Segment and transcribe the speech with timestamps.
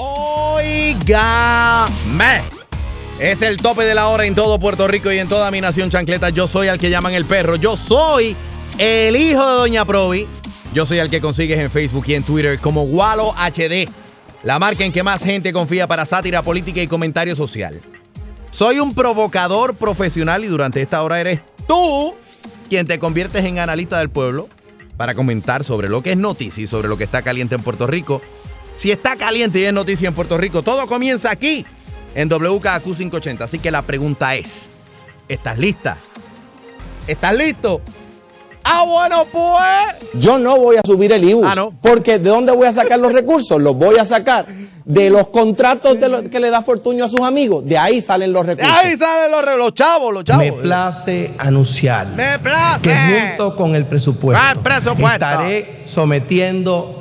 [0.00, 1.88] Oígame.
[3.18, 5.90] Es el tope de la hora en todo Puerto Rico y en toda mi nación
[5.90, 6.30] chancleta.
[6.30, 7.56] Yo soy al que llaman el perro.
[7.56, 8.36] Yo soy
[8.78, 10.28] el hijo de Doña Provi.
[10.72, 13.88] Yo soy el que consigues en Facebook y en Twitter como Walo HD.
[14.44, 17.80] La marca en que más gente confía para sátira política y comentario social.
[18.52, 22.14] Soy un provocador profesional y durante esta hora eres tú
[22.68, 24.48] quien te conviertes en analista del pueblo
[24.96, 27.88] para comentar sobre lo que es noticia y sobre lo que está caliente en Puerto
[27.88, 28.22] Rico.
[28.78, 31.66] Si está caliente y es noticia en Puerto Rico, todo comienza aquí
[32.14, 33.44] en WKQ 580.
[33.44, 34.70] Así que la pregunta es,
[35.28, 35.98] ¿estás lista?
[37.06, 37.80] ¿Estás listo?
[38.62, 40.10] Ah, bueno, pues.
[40.22, 41.42] Yo no voy a subir el IBU.
[41.44, 41.72] Ah, no.
[41.80, 43.60] Porque ¿de dónde voy a sacar los recursos?
[43.60, 44.46] Los voy a sacar
[44.84, 47.64] de los contratos de lo- que le da Fortuño a sus amigos.
[47.66, 48.78] De ahí salen los De recursos.
[48.84, 50.44] ahí salen los, los chavos, los chavos.
[50.44, 52.82] Me place anunciar Me place.
[52.82, 55.24] que junto con el presupuesto, Ah, el presupuesto.
[55.24, 56.97] estaré sometiendo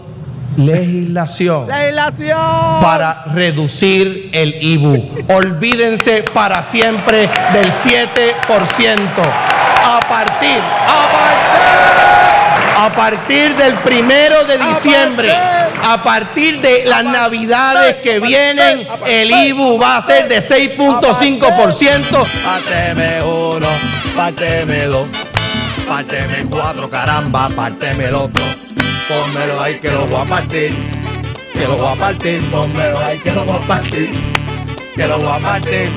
[0.58, 2.82] legislación Legislación.
[2.82, 5.26] para reducir el IBU.
[5.30, 8.34] Olvídense para siempre del 7%.
[9.90, 10.60] A partir,
[12.78, 19.80] a partir del primero de diciembre, a partir de las navidades que vienen, el IBU
[19.80, 22.26] va a ser de 6.5%.
[22.44, 23.68] Párteme uno,
[24.16, 25.08] párteme dos,
[26.50, 28.44] cuatro, caramba, párteme el otro.
[29.08, 30.76] Pónmelo ahí que lo voy a partir,
[31.54, 34.10] que lo voy a partir, pónmelo ahí que lo voy a partir,
[34.96, 35.90] que lo voy a partir.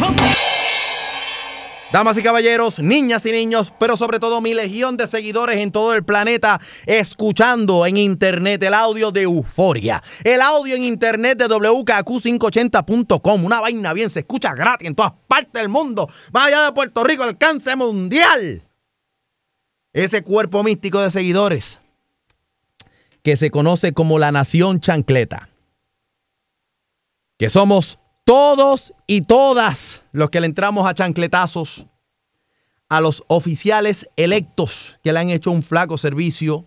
[1.92, 5.92] Damas y caballeros, niñas y niños, pero sobre todo mi legión de seguidores en todo
[5.94, 13.44] el planeta, escuchando en internet el audio de Euforia, el audio en internet de WKQ580.com,
[13.44, 17.02] una vaina bien, se escucha gratis en todas partes del mundo, más allá de Puerto
[17.02, 18.62] Rico, alcance mundial.
[19.92, 21.79] Ese cuerpo místico de seguidores
[23.22, 25.50] que se conoce como la Nación Chancleta,
[27.38, 31.86] que somos todos y todas los que le entramos a chancletazos
[32.88, 36.66] a los oficiales electos que le han hecho un flaco servicio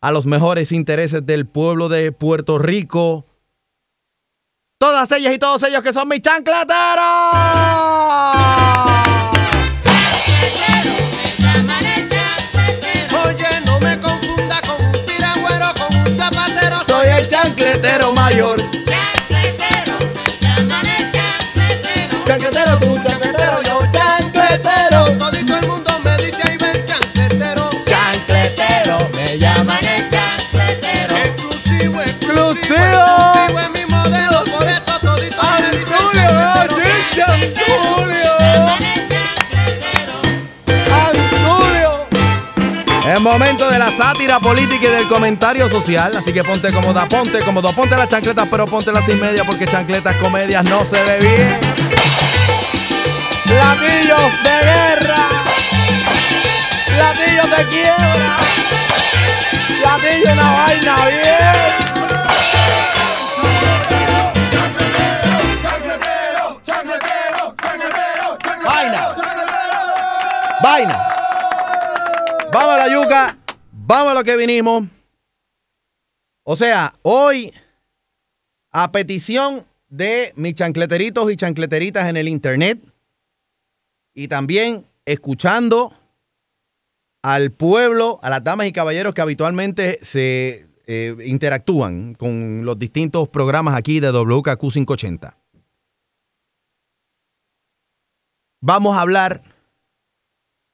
[0.00, 3.26] a los mejores intereses del pueblo de Puerto Rico.
[4.78, 8.15] Todas ellas y todos ellos que son mis chancleteros.
[43.16, 47.38] Es momento de la sátira política y del comentario social, así que ponte cómoda, ponte
[47.38, 51.18] cómodo, ponte las chancletas, pero ponte las sin media porque chancletas comedias no se ve
[51.20, 51.58] bien.
[53.46, 55.16] Latillos de guerra,
[56.98, 58.36] latillos de quiebra,
[59.82, 61.56] latillos una vaina bien.
[68.62, 69.08] Vaina.
[70.62, 71.05] Vaina.
[72.58, 73.38] Vamos a la yuca.
[73.70, 74.84] Vamos a lo que vinimos.
[76.42, 77.52] O sea, hoy,
[78.72, 82.80] a petición de mis chancleteritos y chancleteritas en el internet,
[84.14, 85.92] y también escuchando
[87.22, 93.28] al pueblo, a las damas y caballeros que habitualmente se eh, interactúan con los distintos
[93.28, 95.36] programas aquí de WKQ 580.
[98.62, 99.55] Vamos a hablar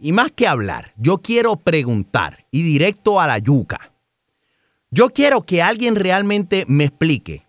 [0.03, 3.93] y más que hablar, yo quiero preguntar y directo a la yuca.
[4.91, 7.47] Yo quiero que alguien realmente me explique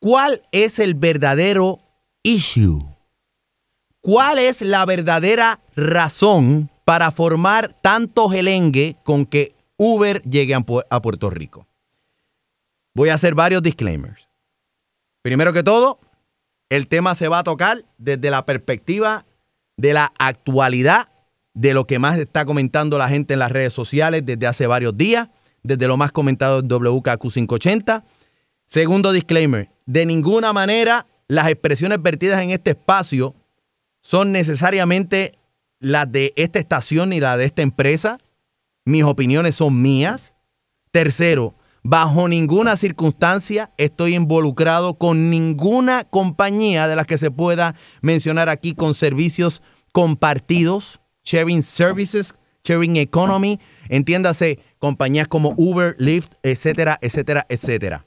[0.00, 1.80] cuál es el verdadero
[2.22, 2.84] issue.
[4.00, 10.84] ¿Cuál es la verdadera razón para formar tanto gelengue con que Uber llegue a Pu-
[10.90, 11.66] a Puerto Rico?
[12.94, 14.28] Voy a hacer varios disclaimers.
[15.22, 15.98] Primero que todo,
[16.68, 19.24] el tema se va a tocar desde la perspectiva
[19.76, 21.08] de la actualidad,
[21.54, 24.96] de lo que más está comentando la gente en las redes sociales desde hace varios
[24.96, 25.28] días,
[25.62, 28.04] desde lo más comentado en WKQ580.
[28.66, 33.34] Segundo disclaimer, de ninguna manera las expresiones vertidas en este espacio
[34.00, 35.32] son necesariamente
[35.78, 38.18] las de esta estación ni la de esta empresa.
[38.84, 40.34] Mis opiniones son mías.
[40.90, 48.48] Tercero, bajo ninguna circunstancia estoy involucrado con ninguna compañía de las que se pueda mencionar
[48.48, 52.34] aquí con servicios compartidos, sharing services,
[52.64, 53.60] sharing economy,
[53.90, 58.06] entiéndase, compañías como Uber, Lyft, etcétera, etcétera, etcétera.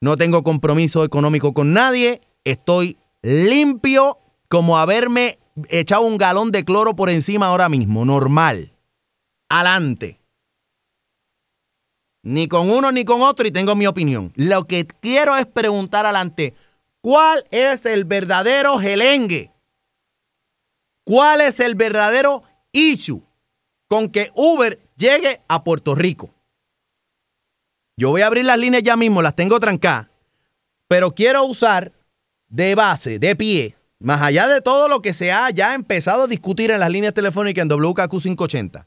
[0.00, 4.18] No tengo compromiso económico con nadie, estoy limpio
[4.48, 5.38] como haberme
[5.70, 8.74] echado un galón de cloro por encima ahora mismo, normal.
[9.48, 10.17] Adelante.
[12.28, 14.34] Ni con uno ni con otro y tengo mi opinión.
[14.36, 16.52] Lo que quiero es preguntar adelante,
[17.00, 19.50] ¿cuál es el verdadero gelengue?
[21.04, 23.22] ¿Cuál es el verdadero issue
[23.88, 26.34] con que Uber llegue a Puerto Rico?
[27.96, 30.08] Yo voy a abrir las líneas ya mismo, las tengo trancadas,
[30.86, 31.94] pero quiero usar
[32.48, 36.28] de base, de pie, más allá de todo lo que se ha ya empezado a
[36.28, 38.86] discutir en las líneas telefónicas en WKQ 580.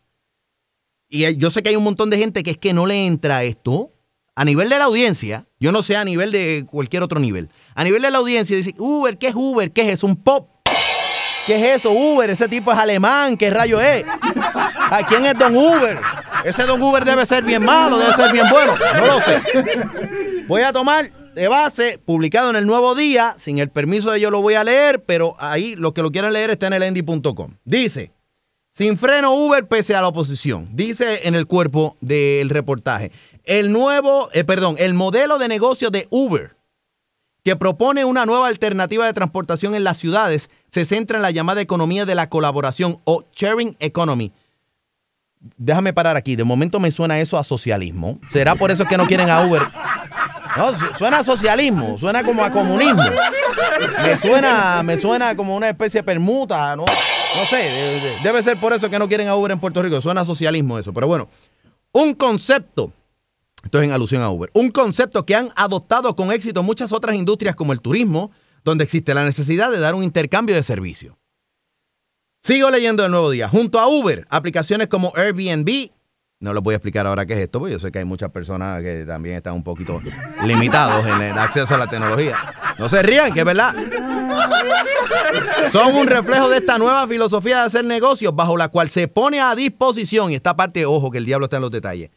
[1.13, 3.43] Y yo sé que hay un montón de gente que es que no le entra
[3.43, 3.91] esto.
[4.33, 7.49] A nivel de la audiencia, yo no sé a nivel de cualquier otro nivel.
[7.75, 9.71] A nivel de la audiencia, dice, Uber, ¿qué es Uber?
[9.71, 10.07] ¿Qué es eso?
[10.07, 10.49] ¿Un pop?
[11.45, 12.29] ¿Qué es eso, Uber?
[12.29, 14.05] Ese tipo es alemán, ¿qué rayo es?
[14.07, 15.99] ¿A quién es Don Uber?
[16.45, 18.73] Ese Don Uber debe ser bien malo, debe ser bien bueno.
[18.95, 19.41] No lo sé.
[20.47, 24.31] Voy a tomar de base, publicado en el Nuevo Día, sin el permiso de ellos
[24.31, 27.57] lo voy a leer, pero ahí los que lo quieran leer está en el endy.com.
[27.65, 28.11] Dice,
[28.71, 33.11] sin freno Uber pese a la oposición, dice en el cuerpo del reportaje.
[33.43, 36.55] El nuevo, eh, perdón, el modelo de negocio de Uber
[37.43, 41.61] que propone una nueva alternativa de transportación en las ciudades, se centra en la llamada
[41.61, 44.31] economía de la colaboración o sharing economy.
[45.57, 48.19] Déjame parar aquí, de momento me suena eso a socialismo.
[48.31, 49.63] ¿Será por eso que no quieren a Uber?
[50.99, 53.03] Suena a socialismo, suena como a comunismo.
[54.03, 56.85] Me suena, me suena como una especie de permuta, ¿no?
[57.37, 59.81] No sé, de- de- debe ser por eso que no quieren a Uber en Puerto
[59.81, 60.01] Rico.
[60.01, 61.29] Suena socialismo eso, pero bueno.
[61.93, 62.91] Un concepto
[63.63, 64.49] esto es en alusión a Uber.
[64.53, 68.31] Un concepto que han adoptado con éxito muchas otras industrias como el turismo,
[68.63, 71.15] donde existe la necesidad de dar un intercambio de servicios.
[72.43, 73.47] Sigo leyendo el nuevo día.
[73.49, 75.91] Junto a Uber, aplicaciones como Airbnb,
[76.41, 78.31] no les voy a explicar ahora qué es esto, porque yo sé que hay muchas
[78.31, 80.01] personas que también están un poquito
[80.43, 82.35] limitados en el acceso a la tecnología.
[82.79, 83.75] No se rían, que es verdad.
[85.71, 89.39] Son un reflejo de esta nueva filosofía de hacer negocios bajo la cual se pone
[89.39, 92.09] a disposición, y esta parte, ojo, que el diablo está en los detalles,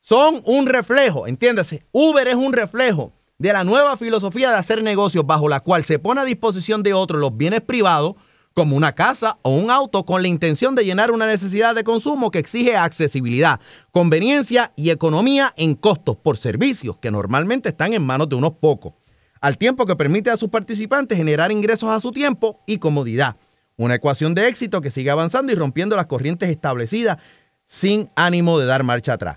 [0.00, 5.26] son un reflejo, entiéndase, Uber es un reflejo de la nueva filosofía de hacer negocios
[5.26, 8.14] bajo la cual se pone a disposición de otros los bienes privados,
[8.56, 12.30] como una casa o un auto, con la intención de llenar una necesidad de consumo
[12.30, 13.60] que exige accesibilidad,
[13.92, 18.94] conveniencia y economía en costos por servicios que normalmente están en manos de unos pocos,
[19.40, 23.36] al tiempo que permite a sus participantes generar ingresos a su tiempo y comodidad.
[23.76, 27.18] Una ecuación de éxito que sigue avanzando y rompiendo las corrientes establecidas
[27.66, 29.36] sin ánimo de dar marcha atrás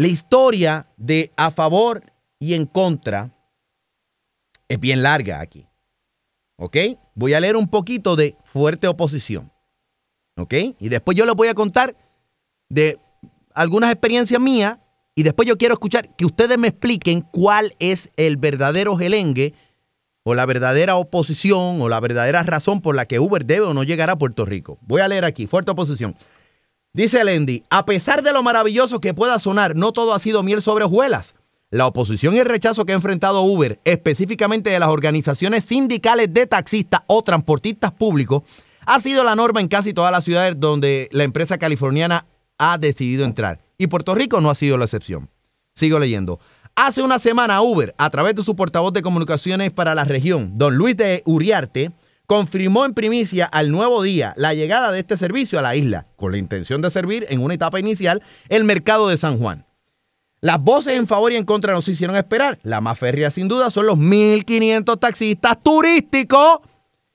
[0.00, 2.02] la historia de a favor
[2.38, 3.36] y en contra
[4.66, 5.69] es bien larga aquí.
[7.14, 9.50] Voy a leer un poquito de fuerte oposición.
[10.36, 10.54] ¿Ok?
[10.78, 11.96] Y después yo les voy a contar
[12.68, 12.98] de
[13.54, 14.78] algunas experiencias mías
[15.14, 19.54] y después yo quiero escuchar que ustedes me expliquen cuál es el verdadero gelengue
[20.22, 23.82] o la verdadera oposición o la verdadera razón por la que Uber debe o no
[23.82, 24.78] llegar a Puerto Rico.
[24.82, 26.14] Voy a leer aquí, fuerte oposición.
[26.92, 30.60] Dice Lendi, a pesar de lo maravilloso que pueda sonar, no todo ha sido miel
[30.60, 31.34] sobre hojuelas.
[31.72, 36.48] La oposición y el rechazo que ha enfrentado Uber, específicamente de las organizaciones sindicales de
[36.48, 38.42] taxistas o transportistas públicos,
[38.86, 42.26] ha sido la norma en casi todas las ciudades donde la empresa californiana
[42.58, 43.60] ha decidido entrar.
[43.78, 45.30] Y Puerto Rico no ha sido la excepción.
[45.76, 46.40] Sigo leyendo.
[46.74, 50.74] Hace una semana Uber, a través de su portavoz de comunicaciones para la región, don
[50.74, 51.92] Luis de Uriarte,
[52.26, 56.32] confirmó en primicia al nuevo día la llegada de este servicio a la isla, con
[56.32, 59.66] la intención de servir en una etapa inicial el mercado de San Juan.
[60.42, 62.58] Las voces en favor y en contra nos hicieron esperar.
[62.62, 66.60] La más férrea sin duda son los 1.500 taxistas turísticos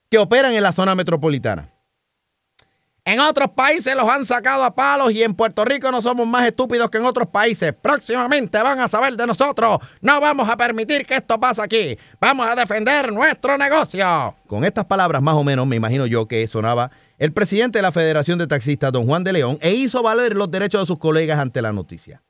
[0.10, 1.72] que operan en la zona metropolitana.
[3.08, 6.48] En otros países los han sacado a palos y en Puerto Rico no somos más
[6.48, 7.72] estúpidos que en otros países.
[7.74, 9.78] Próximamente van a saber de nosotros.
[10.02, 11.98] No vamos a permitir que esto pase aquí.
[12.20, 14.36] Vamos a defender nuestro negocio.
[14.48, 16.90] Con estas palabras más o menos me imagino yo que sonaba
[17.20, 20.50] el presidente de la Federación de Taxistas, don Juan de León, e hizo valer los
[20.50, 22.24] derechos de sus colegas ante la noticia.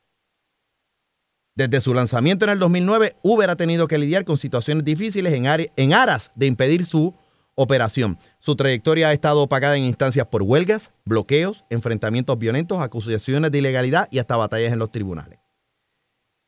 [1.55, 5.93] Desde su lanzamiento en el 2009, Uber ha tenido que lidiar con situaciones difíciles en,
[5.93, 7.15] aras de impedir su
[7.55, 8.19] operación.
[8.39, 14.09] Su trayectoria ha estado opacada en instancias por huelgas, bloqueos, enfrentamientos violentos, acusaciones de ilegalidad
[14.11, 15.39] y hasta batallas en los tribunales.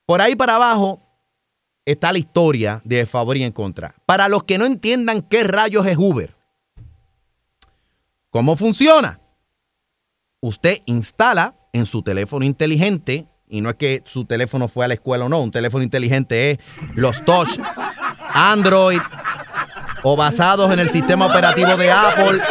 [0.05, 1.01] Por ahí para abajo,
[1.85, 3.95] está la historia de favor y en contra.
[4.05, 6.35] Para los que no entiendan qué rayos es Uber,
[8.29, 9.21] ¿cómo funciona?
[10.41, 14.93] Usted instala en su teléfono inteligente, y no es que su teléfono fue a la
[14.95, 16.57] escuela o no, un teléfono inteligente es
[16.95, 17.59] los touch,
[18.33, 18.99] Android
[20.03, 22.41] o basados en el sistema operativo de Apple,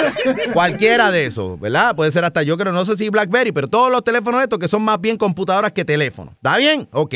[0.53, 1.95] cualquiera de esos, ¿verdad?
[1.95, 4.69] Puede ser hasta yo creo, no sé si BlackBerry, pero todos los teléfonos estos que
[4.69, 6.35] son más bien computadoras que teléfonos.
[6.35, 6.89] ¿Está bien?
[6.93, 7.15] Ok.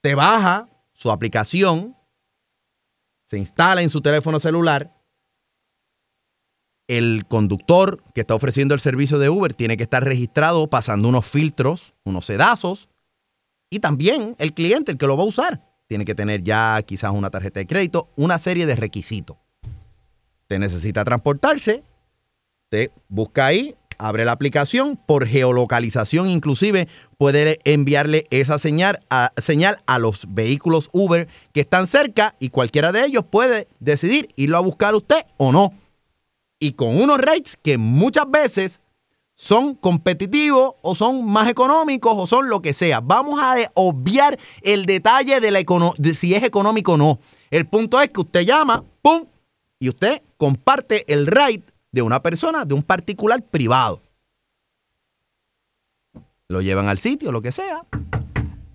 [0.00, 1.96] Te baja su aplicación,
[3.26, 4.92] se instala en su teléfono celular.
[6.88, 11.26] El conductor que está ofreciendo el servicio de Uber tiene que estar registrado pasando unos
[11.26, 12.88] filtros, unos sedazos,
[13.70, 17.12] y también el cliente, el que lo va a usar tiene que tener ya quizás
[17.12, 19.36] una tarjeta de crédito, una serie de requisitos.
[20.46, 21.84] Te necesita transportarse,
[22.70, 29.80] te busca ahí, abre la aplicación, por geolocalización inclusive puede enviarle esa señal a, señal
[29.84, 34.60] a los vehículos Uber que están cerca y cualquiera de ellos puede decidir irlo a
[34.60, 35.74] buscar usted o no.
[36.62, 38.80] Y con unos rates que muchas veces
[39.34, 43.00] son competitivos o son más económicos o son lo que sea.
[43.00, 45.64] Vamos a obviar el detalle de, la
[46.14, 47.18] si es económico o no.
[47.50, 49.24] El punto es que usted llama, ¡pum!
[49.80, 54.00] Y usted comparte el ride de una persona, de un particular privado.
[56.46, 57.84] Lo llevan al sitio, lo que sea.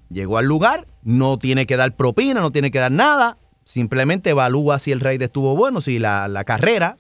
[0.10, 3.38] Llegó al lugar, no tiene que dar propina, no tiene que dar nada.
[3.64, 6.98] Simplemente evalúa si el ride estuvo bueno, si la, carrera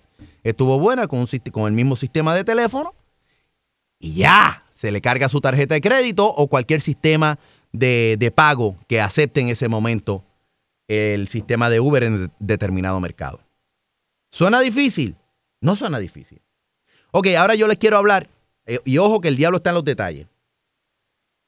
[0.49, 1.27] estuvo buena con,
[1.65, 2.93] el mismo sistema de teléfono
[3.99, 7.39] y ya se le carga su tarjeta de crédito o cualquier sistema
[7.71, 10.23] de, pago que acepte en ese momento
[10.87, 13.41] el sistema de Uber en determinado mercado.
[14.31, 15.15] ¿Suena difícil?
[15.59, 16.41] No suena difícil.
[17.11, 18.29] Ok, ahora yo les quiero hablar,
[18.65, 20.27] eh, y ojo que el diablo está en los detalles.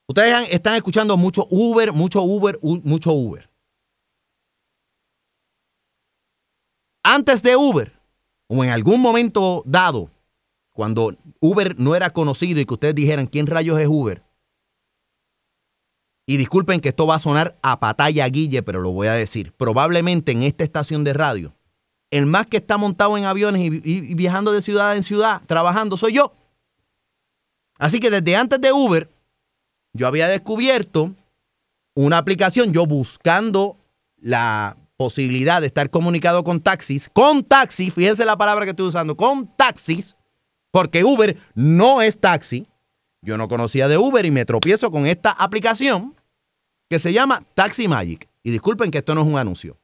[0.08, 3.48] Ustedes están escuchando mucho Uber, mucho Uber, mucho Uber.
[7.02, 7.99] Antes de Uber,
[8.52, 10.10] o en algún momento dado,
[10.72, 14.24] cuando Uber no era conocido y que ustedes dijeran quién rayos es Uber.
[16.26, 19.52] Y disculpen que esto va a sonar a patalla guille, pero lo voy a decir.
[19.52, 21.54] Probablemente en esta estación de radio,
[22.10, 26.14] el más que está montado en aviones y, viajando de ciudad en ciudad, trabajando, soy
[26.14, 26.32] yo.
[27.78, 29.08] Así que desde antes de Uber,
[29.92, 31.14] yo había descubierto
[31.94, 33.76] una aplicación, yo buscando
[34.20, 39.16] la posibilidad de estar comunicado con taxis, con taxis, fíjense la palabra que estoy usando,
[39.16, 40.14] con taxis,
[40.70, 42.68] porque Uber no es taxi.
[43.22, 46.14] Yo no conocía de Uber y me tropiezo con esta aplicación
[46.90, 48.28] que se llama Taxi Magic.
[48.42, 49.78] Y disculpen que esto no es un anuncio.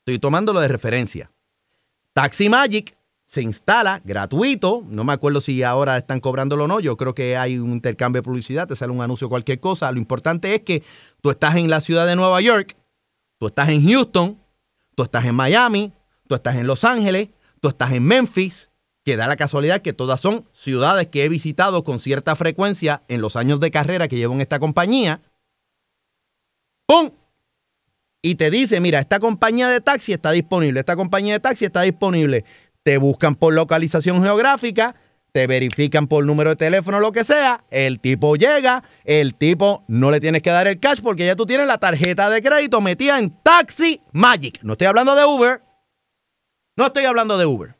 [0.00, 1.30] Estoy tomándolo de referencia.
[2.12, 2.96] Taxi Magic
[3.26, 4.82] se instala gratuito.
[4.88, 6.80] No me acuerdo si ahora están cobrándolo o no.
[6.80, 9.92] Yo creo que hay un intercambio de publicidad, te sale un anuncio, cualquier cosa.
[9.92, 10.82] Lo importante es que
[11.22, 12.76] tú estás en la ciudad de Nueva York,
[13.38, 14.40] tú estás en Houston,
[14.94, 15.92] tú estás en Miami,
[16.28, 18.70] tú estás en Los Ángeles, tú estás en Memphis,
[19.04, 23.20] que da la casualidad que todas son ciudades que he visitado con cierta frecuencia en
[23.20, 25.20] los años de carrera que llevo en esta compañía.
[26.86, 27.10] ¡Pum!
[28.22, 31.82] Y te dice, mira, esta compañía de taxi está disponible, esta compañía de taxi está
[31.82, 32.46] disponible.
[32.82, 34.94] Te buscan por localización geográfica,
[35.34, 40.12] te verifican por número de teléfono, lo que sea, el tipo llega, el tipo no
[40.12, 43.18] le tienes que dar el cash porque ya tú tienes la tarjeta de crédito metida
[43.18, 44.60] en Taxi Magic.
[44.62, 45.60] No estoy hablando de Uber.
[46.76, 47.76] No estoy hablando de Uber.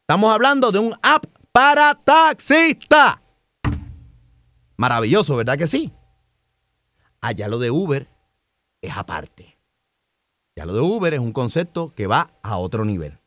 [0.00, 3.20] Estamos hablando de un app para taxista.
[4.78, 5.92] Maravilloso, ¿verdad que sí?
[7.20, 8.08] Allá lo de Uber
[8.80, 9.58] es aparte.
[10.56, 13.18] Ya lo de Uber es un concepto que va a otro nivel.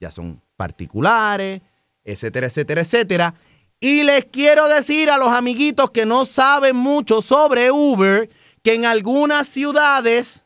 [0.00, 1.60] Ya son particulares,
[2.04, 3.34] etcétera, etcétera, etcétera.
[3.80, 8.30] Y les quiero decir a los amiguitos que no saben mucho sobre Uber
[8.62, 10.44] que en algunas ciudades,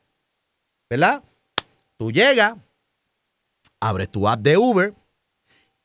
[0.88, 1.22] ¿verdad?
[1.98, 2.54] Tú llegas,
[3.80, 4.94] abres tu app de Uber,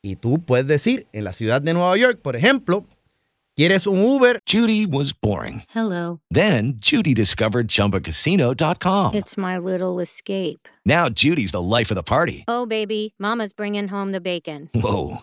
[0.02, 2.86] y tú puedes decir, en la ciudad de Nueva York, por ejemplo,
[3.54, 4.40] ¿quieres un Uber?
[4.50, 5.62] Judy was boring.
[5.72, 6.20] Hello.
[6.30, 9.14] Then Judy discovered chumbacasino.com.
[9.14, 10.68] It's my little escape.
[10.84, 12.44] Now Judy's the life of the party.
[12.48, 14.70] Oh, baby, Mama's bringing home the bacon.
[14.74, 15.22] Whoa.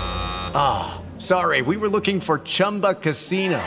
[0.53, 1.01] Ah.
[1.17, 3.61] Sorry, we were looking for Chumba Casino.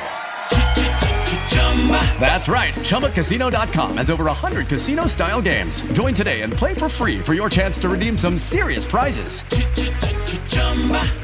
[2.19, 2.75] That's right.
[2.75, 5.83] ChumbaCasino.com has over 100 casino style games.
[5.93, 9.43] Join today and play for free for your chance to redeem some serious prizes.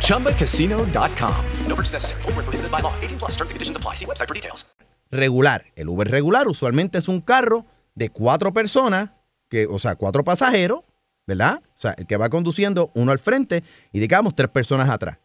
[0.07, 1.45] ChumbaCasino.com.
[1.67, 2.23] No purchase necessary.
[2.23, 2.95] Where prohibited by law.
[3.01, 3.95] 18 plus terms and conditions apply.
[3.95, 4.65] See website for details.
[5.11, 5.65] regular.
[5.75, 9.11] El Uber regular usualmente es un carro de cuatro personas,
[9.49, 10.85] que, o sea, cuatro pasajeros,
[11.27, 11.61] ¿verdad?
[11.65, 15.19] O sea, el que va conduciendo uno al frente y digamos tres personas atrás.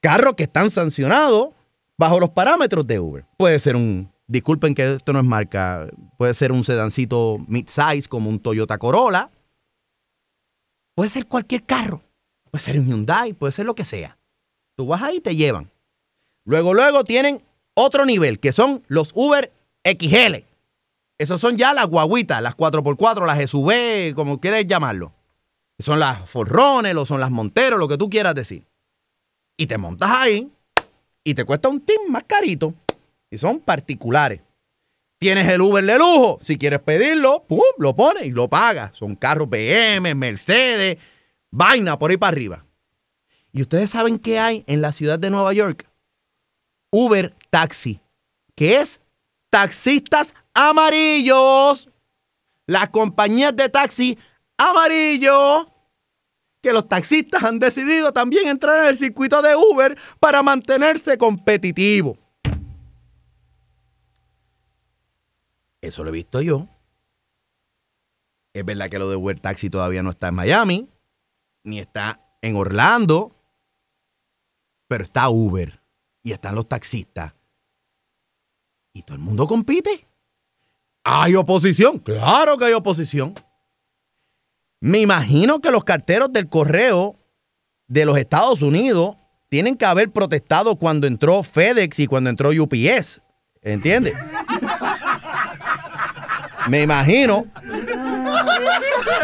[0.00, 1.50] Carros que están sancionados
[1.98, 3.26] bajo los parámetros de Uber.
[3.36, 8.30] Puede ser un, disculpen que esto no es marca, puede ser un sedancito mid-size como
[8.30, 9.30] un Toyota Corolla.
[10.94, 12.02] Puede ser cualquier carro.
[12.50, 14.18] Puede ser un Hyundai, puede ser lo que sea.
[14.76, 15.70] Tú vas ahí y te llevan.
[16.44, 17.42] Luego, luego tienen
[17.74, 19.52] otro nivel, que son los Uber
[19.84, 20.44] XL.
[21.18, 25.12] Esos son ya las guaguitas, las 4x4, las SUV, como quieras llamarlo.
[25.78, 28.66] Son las Forrones, o son las Monteros, lo que tú quieras decir.
[29.60, 30.50] Y te montas ahí
[31.22, 32.72] y te cuesta un team más carito.
[33.30, 34.40] Y son particulares.
[35.18, 36.38] Tienes el Uber de lujo.
[36.40, 38.96] Si quieres pedirlo, pum, lo pones y lo pagas.
[38.96, 40.96] Son carros BM, Mercedes,
[41.50, 42.64] vaina por ahí para arriba.
[43.52, 45.86] ¿Y ustedes saben qué hay en la ciudad de Nueva York?
[46.90, 48.00] Uber Taxi,
[48.54, 49.02] que es
[49.50, 51.90] taxistas amarillos.
[52.66, 54.16] Las compañías de taxi
[54.56, 55.68] amarillo.
[56.62, 62.18] Que los taxistas han decidido también entrar en el circuito de Uber para mantenerse competitivo.
[65.80, 66.68] Eso lo he visto yo.
[68.52, 70.88] Es verdad que lo de Uber Taxi todavía no está en Miami,
[71.62, 73.32] ni está en Orlando,
[74.88, 75.80] pero está Uber
[76.22, 77.32] y están los taxistas.
[78.92, 80.06] Y todo el mundo compite.
[81.04, 81.98] ¿Hay oposición?
[82.00, 83.34] Claro que hay oposición.
[84.80, 87.16] Me imagino que los carteros del correo
[87.86, 89.16] de los Estados Unidos
[89.50, 93.20] tienen que haber protestado cuando entró FedEx y cuando entró UPS.
[93.62, 94.14] ¿Entiendes?
[96.68, 97.46] Me imagino.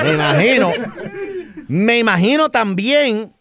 [0.02, 0.72] Me imagino.
[1.68, 3.32] Me imagino también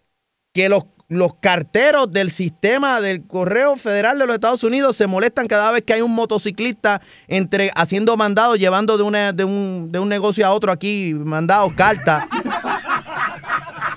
[0.53, 5.47] que los, los carteros del sistema del correo federal de los Estados Unidos se molestan
[5.47, 9.99] cada vez que hay un motociclista entre haciendo mandados, llevando de, una, de, un, de
[9.99, 12.25] un negocio a otro aquí, mandados, cartas.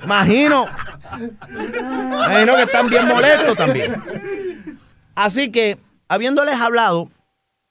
[0.05, 0.67] Imagino.
[1.51, 4.03] Imagino que están bien molestos también.
[5.15, 7.11] Así que, habiéndoles hablado,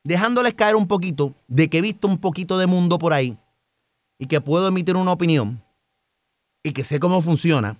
[0.03, 3.37] dejándoles caer un poquito de que he visto un poquito de mundo por ahí
[4.17, 5.61] y que puedo emitir una opinión
[6.63, 7.77] y que sé cómo funciona.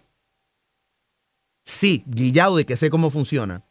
[1.68, 3.62] Sí, guillado de que sé cómo funciona.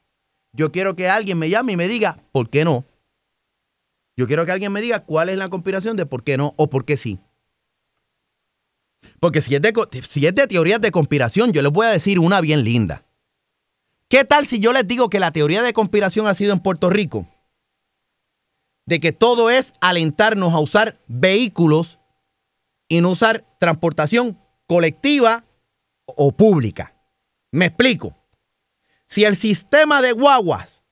[0.53, 2.85] Yo quiero que alguien me llame y me diga por qué no.
[4.17, 6.69] Yo quiero que alguien me diga cuál es la conspiración de por qué no o
[6.69, 7.19] por qué sí.
[9.19, 9.73] Porque si es de,
[10.07, 13.07] si es de teorías de conspiración, yo les voy a decir una bien linda.
[14.09, 16.91] ¿Qué tal si yo les digo que la teoría de conspiración ha sido en Puerto
[16.91, 17.27] Rico?
[18.85, 21.99] De que todo es alentarnos a usar vehículos
[22.89, 25.45] y no usar transportación colectiva
[26.05, 26.96] o pública.
[27.51, 28.15] Me explico.
[29.07, 30.83] Si el sistema de guaguas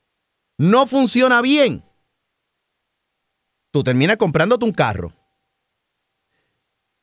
[0.56, 1.82] no funciona bien,
[3.70, 5.12] tú terminas comprándote un carro.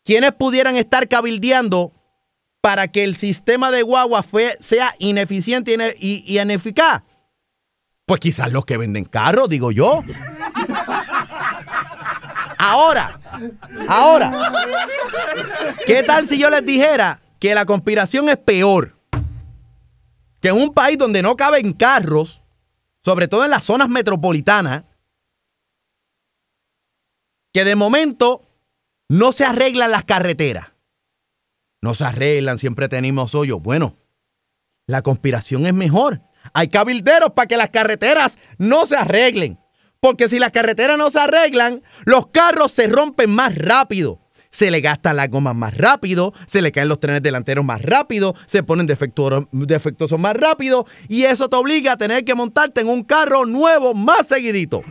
[0.04, 1.92] ¿Quiénes pudieran estar cabildeando
[2.62, 7.04] para que el sistema de guaguas fue- sea ineficiente y y ineficaz?
[8.06, 10.04] Pues quizás los que venden carros, digo yo.
[12.58, 13.20] Ahora,
[13.88, 14.52] ahora,
[15.86, 18.98] ¿qué tal si yo les dijera que la conspiración es peor?
[20.42, 22.42] Que en un país donde no caben carros,
[23.04, 24.84] sobre todo en las zonas metropolitanas,
[27.54, 28.48] que de momento
[29.10, 30.68] no se arreglan las carreteras.
[31.82, 33.62] No se arreglan, siempre tenemos hoyos.
[33.62, 33.98] Bueno,
[34.88, 36.22] la conspiración es mejor.
[36.54, 39.60] Hay cabilderos para que las carreteras no se arreglen.
[40.00, 44.21] Porque si las carreteras no se arreglan, los carros se rompen más rápido.
[44.52, 48.36] Se le gastan las gomas más rápido, se le caen los trenes delanteros más rápido,
[48.46, 53.04] se ponen defectuosos, más rápido y eso te obliga a tener que montarte en un
[53.04, 54.84] carro nuevo más seguidito.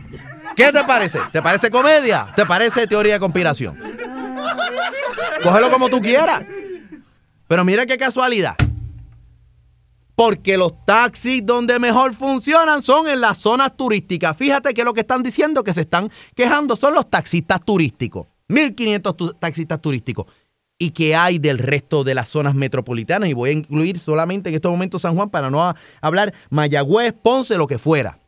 [0.55, 1.19] ¿Qué te parece?
[1.31, 2.27] ¿Te parece comedia?
[2.35, 3.79] ¿Te parece teoría de conspiración?
[5.43, 6.43] Cógelo como tú quieras.
[7.47, 8.55] Pero mira qué casualidad.
[10.15, 14.37] Porque los taxis donde mejor funcionan son en las zonas turísticas.
[14.37, 18.27] Fíjate que lo que están diciendo que se están quejando son los taxistas turísticos.
[18.51, 20.25] 1.500 tu- taxistas turísticos.
[20.77, 23.29] ¿Y qué hay del resto de las zonas metropolitanas?
[23.29, 27.57] Y voy a incluir solamente en estos momentos San Juan para no hablar Mayagüez, Ponce,
[27.57, 28.19] lo que fuera.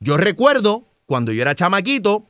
[0.00, 2.26] Yo recuerdo cuando yo era chamaquito,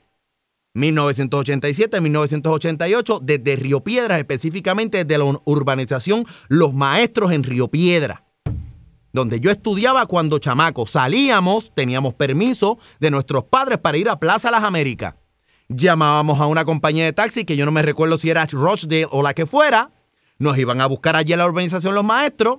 [0.74, 8.22] 1987, 1988, desde Río Piedras, específicamente desde la ur- urbanización Los Maestros en Río Piedra.
[9.12, 10.86] donde yo estudiaba cuando chamaco.
[10.86, 15.14] Salíamos, teníamos permiso de nuestros padres para ir a Plaza Las Américas.
[15.68, 19.22] Llamábamos a una compañía de taxi que yo no me recuerdo si era Rochdale o
[19.22, 19.90] la que fuera.
[20.38, 22.58] Nos iban a buscar allí a la urbanización los maestros.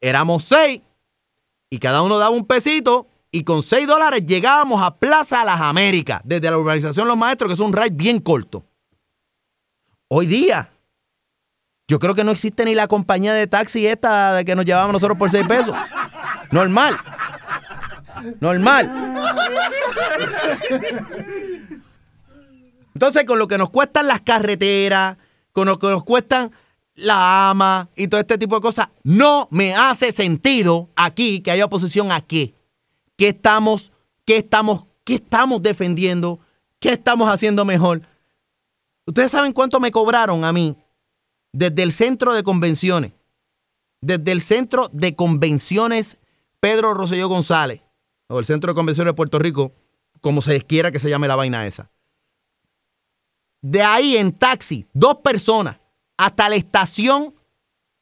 [0.00, 0.80] Éramos seis
[1.70, 6.20] y cada uno daba un pesito y con seis dólares llegábamos a Plaza Las Américas
[6.24, 8.64] desde la urbanización Los Maestros, que es un ride bien corto.
[10.08, 10.72] Hoy día,
[11.86, 14.94] yo creo que no existe ni la compañía de taxi esta de que nos llevábamos
[14.94, 15.76] nosotros por seis pesos.
[16.50, 16.98] Normal.
[18.40, 19.14] Normal.
[23.00, 25.16] Entonces, con lo que nos cuestan las carreteras,
[25.52, 26.52] con lo que nos cuestan
[26.96, 31.64] la ama y todo este tipo de cosas, no me hace sentido aquí que haya
[31.64, 32.54] oposición a qué.
[33.16, 33.90] ¿Qué estamos,
[34.26, 36.40] qué estamos, qué estamos defendiendo?
[36.78, 38.02] ¿Qué estamos haciendo mejor?
[39.06, 40.76] ¿Ustedes saben cuánto me cobraron a mí
[41.54, 43.12] desde el centro de convenciones?
[44.02, 46.18] Desde el centro de convenciones
[46.60, 47.80] Pedro Rosselló González,
[48.28, 49.72] o el centro de convenciones de Puerto Rico,
[50.20, 51.90] como se quiera que se llame la vaina esa.
[53.62, 55.76] De ahí en taxi, dos personas,
[56.16, 57.34] hasta la estación,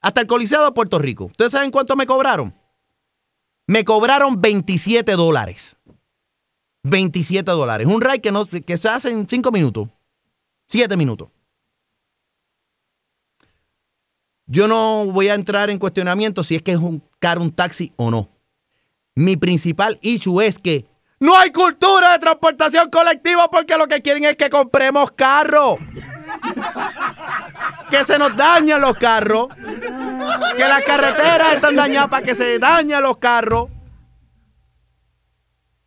[0.00, 1.24] hasta el Coliseo de Puerto Rico.
[1.24, 2.54] ¿Ustedes saben cuánto me cobraron?
[3.66, 5.76] Me cobraron 27 dólares.
[6.84, 7.86] 27 dólares.
[7.86, 9.88] Un ride que, no, que se hace en 5 minutos.
[10.68, 11.28] 7 minutos.
[14.46, 16.78] Yo no voy a entrar en cuestionamiento si es que es
[17.18, 18.28] caro un taxi o no.
[19.14, 20.86] Mi principal issue es que
[21.20, 25.78] no hay cultura de transportación colectiva porque lo que quieren es que compremos carros.
[27.90, 29.48] que se nos dañan los carros.
[30.56, 33.68] Que las carreteras están dañadas para que se dañen los carros.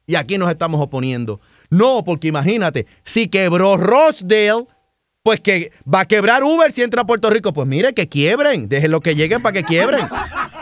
[0.06, 1.40] Y aquí nos estamos oponiendo.
[1.70, 4.68] No, porque imagínate, si quebró Rosedale,
[5.24, 7.54] pues que va a quebrar Uber si entra a Puerto Rico.
[7.54, 8.68] Pues mire, que quiebren.
[8.68, 10.06] Déjenlo que lleguen para que quiebren.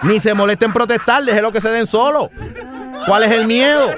[0.03, 2.29] Ni se molesten en protestar, déjenlo que se den solo.
[3.05, 3.89] ¿Cuál es el miedo?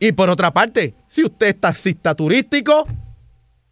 [0.00, 2.86] Y por otra parte, si usted es taxista turístico,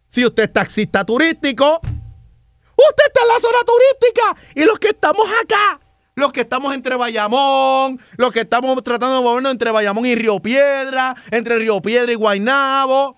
[0.09, 4.35] si usted es taxista turístico, usted está en la zona turística.
[4.55, 5.79] Y los que estamos acá,
[6.15, 10.39] los que estamos entre Bayamón, los que estamos tratando de movernos entre Bayamón y Río
[10.39, 13.15] Piedra, entre Río Piedra y Guaynabo.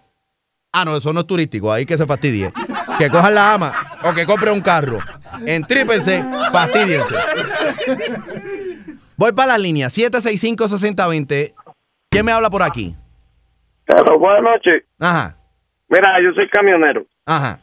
[0.72, 2.54] Ah, no, eso no es turístico, ahí que se fastidie.
[2.98, 5.00] Que cojan la ama o que compre un carro.
[5.46, 7.16] Entrípense, fastidiense.
[9.20, 11.54] Voy para la línea, 765-6020.
[12.10, 12.96] ¿Quién me habla por aquí?
[13.86, 14.86] Pero buenas noches.
[14.98, 15.36] Ajá,
[15.90, 17.06] Mira, yo soy camionero.
[17.26, 17.60] ajá.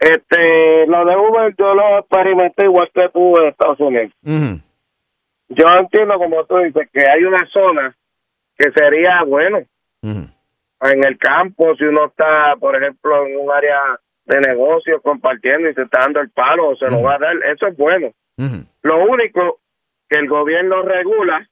[0.00, 4.12] Este, lo de Uber yo lo experimenté igual que tú en Estados Unidos.
[4.24, 4.60] ujú,
[5.50, 7.94] Yo entiendo, como tú dices, que hay una zona
[8.58, 9.58] que sería, bueno,
[10.02, 10.26] ujú.
[10.90, 13.78] en el campo, si uno está, por ejemplo, en un área
[14.24, 17.36] de negocio compartiendo y se está dando el palo o se lo va a dar,
[17.54, 18.10] eso es bueno.
[18.82, 19.60] Lo único
[20.14, 21.48] que el gobierno regula,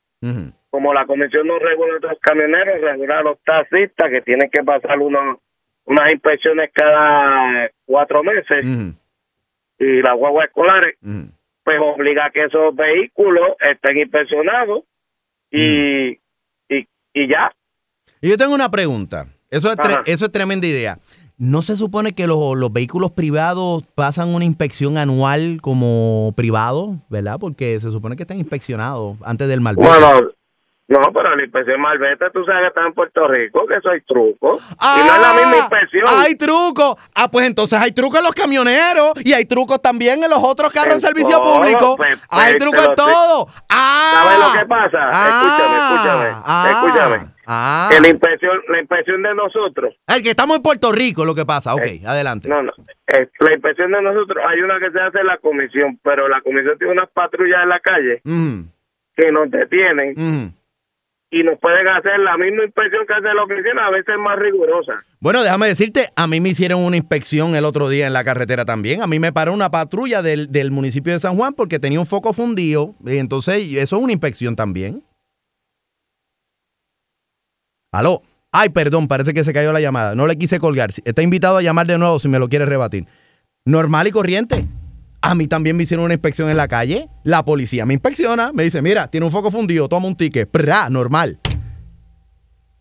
[0.70, 4.62] como la comisión no regula a los camioneros, regula a los taxistas que tienen que
[4.62, 5.38] pasar unos,
[5.84, 8.64] unas inspecciones cada cuatro meses
[9.78, 10.96] y las guaguas escolares,
[11.64, 14.84] pues obliga a que esos vehículos estén inspeccionados
[15.50, 16.12] y,
[16.68, 17.52] y, y ya.
[18.20, 19.26] Y yo tengo una pregunta.
[19.50, 20.98] Eso es, eso es tremenda idea.
[21.44, 27.38] ¿No se supone que los, los vehículos privados pasan una inspección anual como privados, verdad?
[27.40, 29.88] Porque se supone que están inspeccionados antes del malvete.
[29.88, 30.20] Bueno,
[30.86, 34.02] no, pero la inspección malvete, tú sabes que está en Puerto Rico, que eso hay
[34.02, 34.60] truco.
[34.60, 36.04] y no es la misma inspección.
[36.06, 36.94] Ah, Hay trucos.
[37.12, 40.70] Ah, pues entonces hay trucos en los camioneros y hay trucos también en los otros
[40.70, 41.96] carros En de servicio todo, público.
[41.96, 43.48] pues, hay pues, trucos te en todo.
[43.68, 45.06] Ah, ¿Sabes lo que pasa?
[45.06, 47.31] escúchame, escúchame, ah, escúchame.
[47.46, 47.88] Ah.
[47.92, 48.78] Que la inspección, la
[49.28, 51.74] de nosotros, El que estamos en Puerto Rico, lo que pasa.
[51.74, 52.48] Ok, adelante.
[52.48, 52.72] Eh, no, no,
[53.06, 56.40] es- la inspección de nosotros, hay una que se hace en la comisión, pero la
[56.40, 58.20] comisión tiene unas patrullas en la calle
[59.16, 60.54] que nos detienen
[61.34, 64.92] y nos pueden hacer la misma inspección que hace la oficina, a veces más rigurosa.
[65.18, 68.64] Bueno, déjame decirte, a mí me hicieron una inspección el otro día en la carretera
[68.66, 69.02] también.
[69.02, 72.06] A mí me paró una patrulla del, del municipio de San Juan porque tenía un
[72.06, 72.94] foco fundido.
[73.06, 75.02] Y entonces, eso es una inspección también.
[77.92, 78.22] Aló.
[78.50, 80.14] Ay, perdón, parece que se cayó la llamada.
[80.14, 80.90] No le quise colgar.
[81.04, 83.06] Está invitado a llamar de nuevo si me lo quiere rebatir.
[83.66, 84.66] Normal y corriente.
[85.20, 87.08] A mí también me hicieron una inspección en la calle.
[87.22, 90.50] La policía me inspecciona, me dice, mira, tiene un foco fundido, toma un ticket.
[90.50, 91.38] Prá, normal.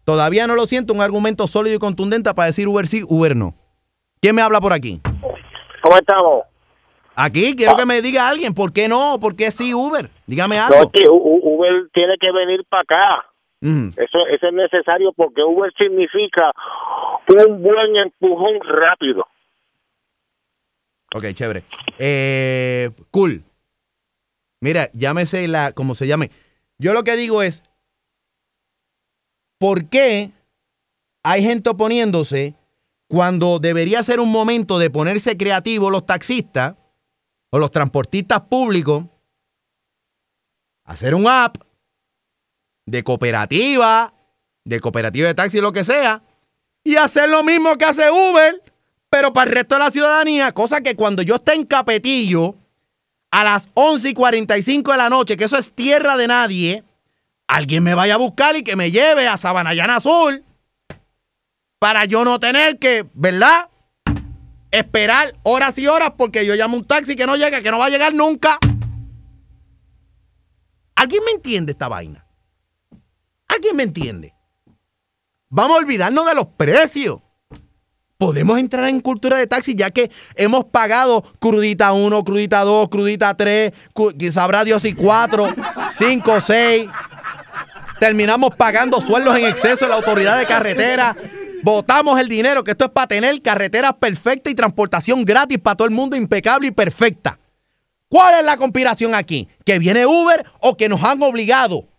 [0.06, 3.54] Todavía no lo siento un argumento sólido y contundente para decir Uber sí, Uber no.
[4.21, 5.02] ¿Quién me habla por aquí?
[5.84, 6.43] ¿Cómo estamos?
[7.15, 9.19] Aquí quiero que me diga alguien, ¿por qué no?
[9.19, 10.10] ¿Por qué sí Uber?
[10.26, 10.89] Dígame algo.
[11.12, 13.31] Uber tiene que venir para acá.
[13.62, 16.52] Eso, eso es necesario porque Uber significa
[17.28, 19.28] un buen empujón rápido.
[21.13, 21.63] Ok, chévere.
[22.00, 23.43] Eh, cool.
[24.62, 26.32] Mira, llámese la, como se llame.
[26.80, 27.63] Yo lo que digo es,
[29.60, 30.32] ¿por qué
[31.24, 32.56] hay gente oponiéndose
[33.08, 36.76] cuando debería ser un momento de ponerse creativos los taxistas
[37.52, 39.06] o los transportistas públicos?
[40.84, 41.58] Hacer un app
[42.86, 44.13] de cooperativa,
[44.65, 46.22] de cooperativa de taxi, lo que sea,
[46.84, 48.62] y hacer lo mismo que hace Uber,
[49.10, 52.56] pero para el resto de la ciudadanía, cosa que cuando yo esté en Capetillo,
[53.32, 56.84] a las 11 y 45 de la noche, que eso es tierra de nadie,
[57.48, 60.44] alguien me vaya a buscar y que me lleve a Sabanayana Azul
[61.80, 63.70] para yo no tener que, ¿verdad?
[64.70, 67.86] Esperar horas y horas porque yo llamo un taxi que no llega, que no va
[67.86, 68.60] a llegar nunca.
[70.96, 72.26] ¿Alguien me entiende esta vaina?
[73.54, 74.34] ¿Alguien me entiende?
[75.50, 77.22] Vamos a olvidarnos de los precios.
[78.18, 83.36] Podemos entrar en cultura de taxi ya que hemos pagado crudita 1, crudita 2, crudita
[83.36, 83.74] 3,
[84.32, 85.54] sabrá Dios y 4,
[85.98, 86.90] 5, 6.
[88.00, 91.16] Terminamos pagando sueldos en exceso de la autoridad de carretera.
[91.64, 95.88] Votamos el dinero, que esto es para tener carreteras perfectas y transportación gratis para todo
[95.90, 97.38] el mundo, impecable y perfecta.
[98.08, 99.50] ¿Cuál es la conspiración aquí?
[99.66, 101.90] ¿Que viene Uber o que nos han obligado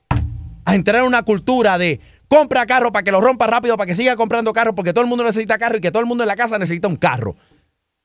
[0.64, 3.96] a entrar en una cultura de compra carro para que lo rompa rápido, para que
[3.96, 6.29] siga comprando carro, porque todo el mundo necesita carro y que todo el mundo en
[6.29, 7.35] la casa necesita un carro?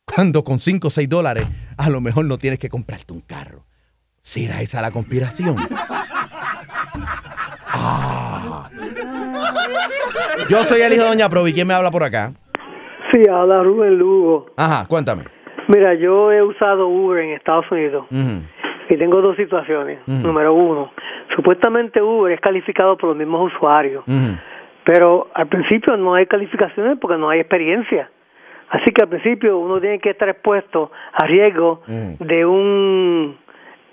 [0.06, 1.46] Cuando con 5 o 6 dólares
[1.78, 3.66] a lo mejor no tienes que comprarte un carro.
[4.22, 5.56] ¿Será esa la conspiración?
[7.80, 8.70] Ah.
[10.50, 11.54] Yo soy el hijo de Doña Provi.
[11.54, 12.34] ¿Quién me habla por acá?
[13.12, 14.48] Sí, habla Rubén Lugo.
[14.58, 15.26] Ajá, cuéntame.
[15.68, 18.08] Mira, yo he usado Uber en Estados Unidos
[18.90, 20.00] y tengo dos situaciones.
[20.08, 20.92] Número uno,
[21.38, 24.04] supuestamente Uber es calificado por los mismos usuarios,
[24.84, 28.10] pero al principio no hay calificaciones porque no hay experiencia.
[28.70, 33.38] Así que al principio uno tiene que estar expuesto a riesgo de un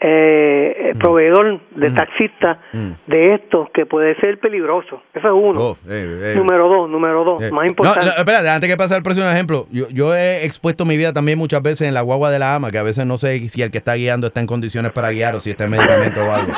[0.00, 2.58] eh, proveedor de taxista
[3.06, 5.02] de estos que puede ser peligroso.
[5.14, 5.60] Eso es uno.
[5.60, 6.34] Oh, eh, eh.
[6.36, 8.06] Número dos, número dos, Eh, más no, importante.
[8.06, 11.38] no, espérate, antes que pase al próximo ejemplo, yo, yo he expuesto mi vida también
[11.38, 13.70] muchas veces en la guagua de la ama, que a veces no sé si el
[13.70, 16.52] que está guiando está en condiciones para guiar o si está en medicamento o algo.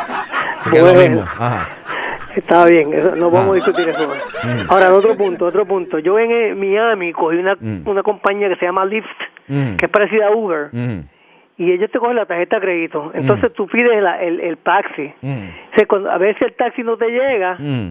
[0.70, 1.00] Que es lo Bueno.
[1.16, 1.22] mismo.
[1.38, 1.68] Ajá.
[2.34, 4.08] Está bien, eso, no vamos a discutir eso.
[4.08, 4.70] Mm.
[4.70, 5.98] Ahora, otro punto, otro punto.
[5.98, 7.88] Yo en eh, Miami cogí una, Mm.
[7.88, 9.06] una compañía que se llama Lyft,
[9.48, 9.76] Mm.
[9.76, 11.04] que es parecida a Uber, Ujú.
[11.56, 13.10] y ellos te cogen la tarjeta de crédito.
[13.14, 15.10] Entonces tú pides la- el, el taxi.
[15.22, 15.48] Mm.
[15.72, 17.88] O sea, cuando- a veces el taxi no te llega Mm.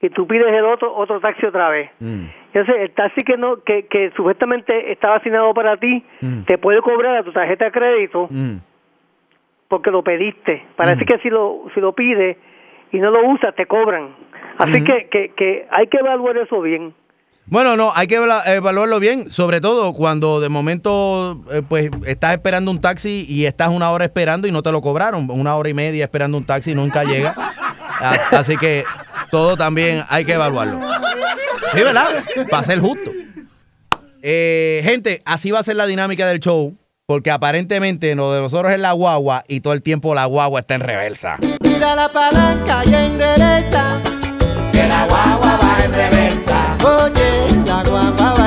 [0.00, 1.90] y tú pides el otro otro taxi otra vez.
[1.98, 2.26] Mm.
[2.54, 6.42] Entonces, el taxi que no que, que supuestamente estaba asignado para ti, Mm.
[6.42, 8.56] te puede cobrar a tu tarjeta de crédito Mm.
[9.72, 10.62] Porque lo pediste.
[10.76, 11.06] Parece Mm.
[11.06, 12.36] que si lo si lo pides
[12.92, 14.14] y no lo usas, te cobran.
[14.58, 16.94] Así que, que, que hay que evaluar eso bien.
[17.46, 22.32] Bueno, no, hay que eva- evaluarlo bien, sobre todo cuando de momento eh, pues estás
[22.32, 25.70] esperando un taxi y estás una hora esperando y no te lo cobraron, una hora
[25.70, 27.34] y media esperando un taxi y nunca llega.
[28.30, 28.84] Así que
[29.30, 30.80] todo también hay que evaluarlo.
[31.74, 32.22] Sí, ¿verdad?
[32.50, 33.10] Para ser justo.
[34.22, 36.76] Eh, gente, así va a ser la dinámica del show,
[37.12, 40.76] porque aparentemente lo de nosotros es la guagua y todo el tiempo la guagua está
[40.76, 41.36] en reversa.
[41.62, 44.00] Tira la palanca y endereza.
[44.72, 46.78] Que la guagua va en reversa.
[46.82, 48.41] Oye, la guagua va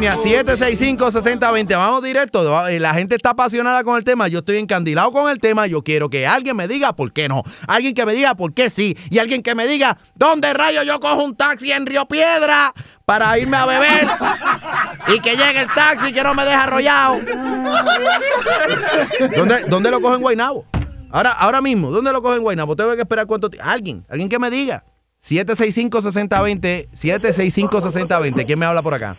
[0.00, 0.96] línea, vamos a la línea.
[0.96, 1.76] 765-6020.
[1.76, 2.68] Vamos directo.
[2.68, 4.28] Eh, La gente está apasionada con el tema.
[4.28, 5.66] Yo estoy encandilado con el tema.
[5.66, 7.42] Yo quiero que alguien me diga por qué no.
[7.66, 8.96] Alguien que me diga por qué sí.
[9.10, 12.72] Y alguien que me diga dónde rayo yo cojo un taxi en Río Piedra
[13.04, 14.08] para irme a beber.
[15.08, 17.20] Y que llegue el taxi que no me deje arrollado.
[19.36, 20.64] ¿Dónde, dónde lo cojo en Guaynabo?
[21.12, 22.76] Ahora, ahora mismo, ¿dónde lo cojo en Guaynabo?
[22.76, 23.68] Tengo que esperar cuánto tiempo.
[23.68, 24.84] Alguien, alguien que me diga.
[25.22, 28.46] 765-6020, 765-6020.
[28.46, 29.18] ¿Quién me habla por acá?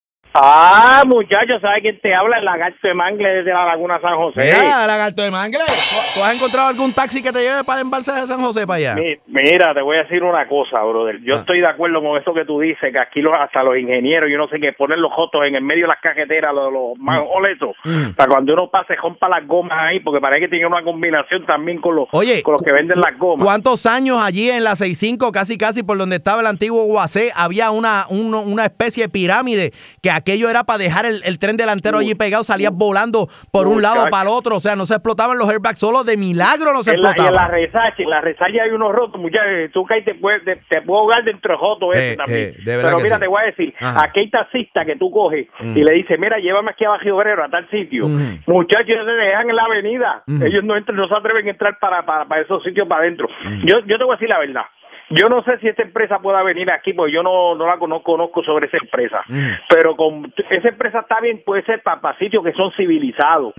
[0.33, 2.37] Ah, muchachos, ¿sabes quién te habla?
[2.39, 4.43] El lagarto de Mangle desde la Laguna San José.
[4.45, 5.59] Mira, lagarto de mangle.
[5.67, 8.65] ¿tú- ¿Tú has encontrado algún taxi que te lleve para el embalse de San José
[8.65, 8.95] para allá?
[8.95, 11.19] Mi- Mira, te voy a decir una cosa, brother.
[11.23, 11.39] Yo Ah.
[11.39, 14.37] estoy de acuerdo con eso que tú dices, que aquí los, hasta los ingenieros, yo
[14.37, 17.75] no sé qué, ponen los jotos en el medio de las cajeteras, los, los manjoletos,
[17.83, 18.11] Mm.
[18.15, 21.81] para cuando uno pase, rompa las gomas ahí, porque parece que tiene una combinación también
[21.81, 23.43] con los, Oye, con los que venden las gomas.
[23.45, 27.71] ¿Cuántos años allí en la 65, casi casi por donde estaba el antiguo UAC, había
[27.71, 31.97] una, uno- una especie de pirámide que aquello era para dejar el, el tren delantero
[31.97, 35.37] allí pegado, salías volando por un lado para el otro, o sea, no se explotaban
[35.37, 37.51] los airbags, solo de milagro no se En la, en la explotaban.
[37.51, 38.21] resacha, en la
[38.63, 39.71] hay unos rotos, muchachos.
[39.73, 42.49] Tú caes, te puedes, te, te puedes ahogar dentro de joto Eh, también.
[42.49, 43.21] eh, de verdad Pero mira, sí.
[43.21, 44.11] te voy a decir, Ajá.
[44.15, 45.77] hay taxista que tú coges Mm.
[45.77, 48.05] y le dices, mira, llévame aquí a Bajo Obrero, a tal sitio.
[48.05, 48.17] Ujú.
[48.47, 50.23] Muchachos, ellos se dejan en la avenida.
[50.27, 50.45] Ujú.
[50.45, 53.27] Ellos no entran, no se atreven a entrar para, para, para esos sitios para adentro.
[53.65, 54.63] Yo, yo te voy a decir la verdad.
[55.11, 58.13] Yo no sé si esta empresa pueda venir aquí, porque yo no, no la conozco,
[58.13, 59.21] conozco sobre esa empresa.
[59.69, 63.53] Pero con esa empresa está bien, puede ser para, sitios que son civilizados.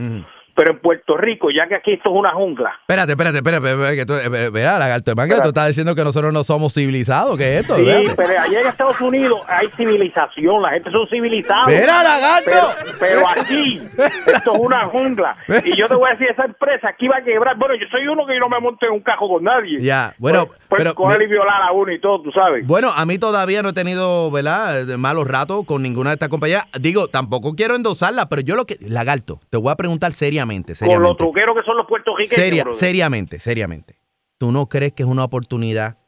[0.54, 3.96] Pero en Puerto Rico, ya que aquí esto es una jungla, Espérate, espérate, espérate, espérate,
[3.96, 7.38] que tú, eh, mira, lagarto de mangle, tú estás diciendo que nosotros no somos civilizados,
[7.38, 7.76] ¿qué es esto?
[7.76, 8.14] Sí, Espérate.
[8.16, 11.66] pero allá en Estados Unidos hay civilización, la gente son civilizados.
[11.68, 12.50] Mira, lagarto.
[12.50, 13.80] Pero, pero aquí,
[14.26, 15.36] esto es una jungla.
[15.64, 17.56] Y yo te voy a decir, esa empresa aquí va a quebrar.
[17.56, 19.78] Bueno, yo soy uno que yo no me monto en un cajo con nadie.
[19.80, 22.66] Ya, bueno, Pues, pues pero coger me- y violar a uno y todo, tú sabes.
[22.66, 26.64] Bueno, a mí todavía no he tenido, ¿verdad?, malos ratos con ninguna de estas compañías.
[26.80, 28.76] Digo, tampoco quiero endosarla, pero yo lo que.
[28.80, 30.41] Lagarto, te voy a preguntar seriamente,
[30.74, 31.18] Con los seriamente.
[31.18, 32.40] truqueros que son los puertorriqueños.
[32.40, 33.96] Seria- seriamente, seriamente.
[34.38, 35.98] ¿Tú no crees que es una oportunidad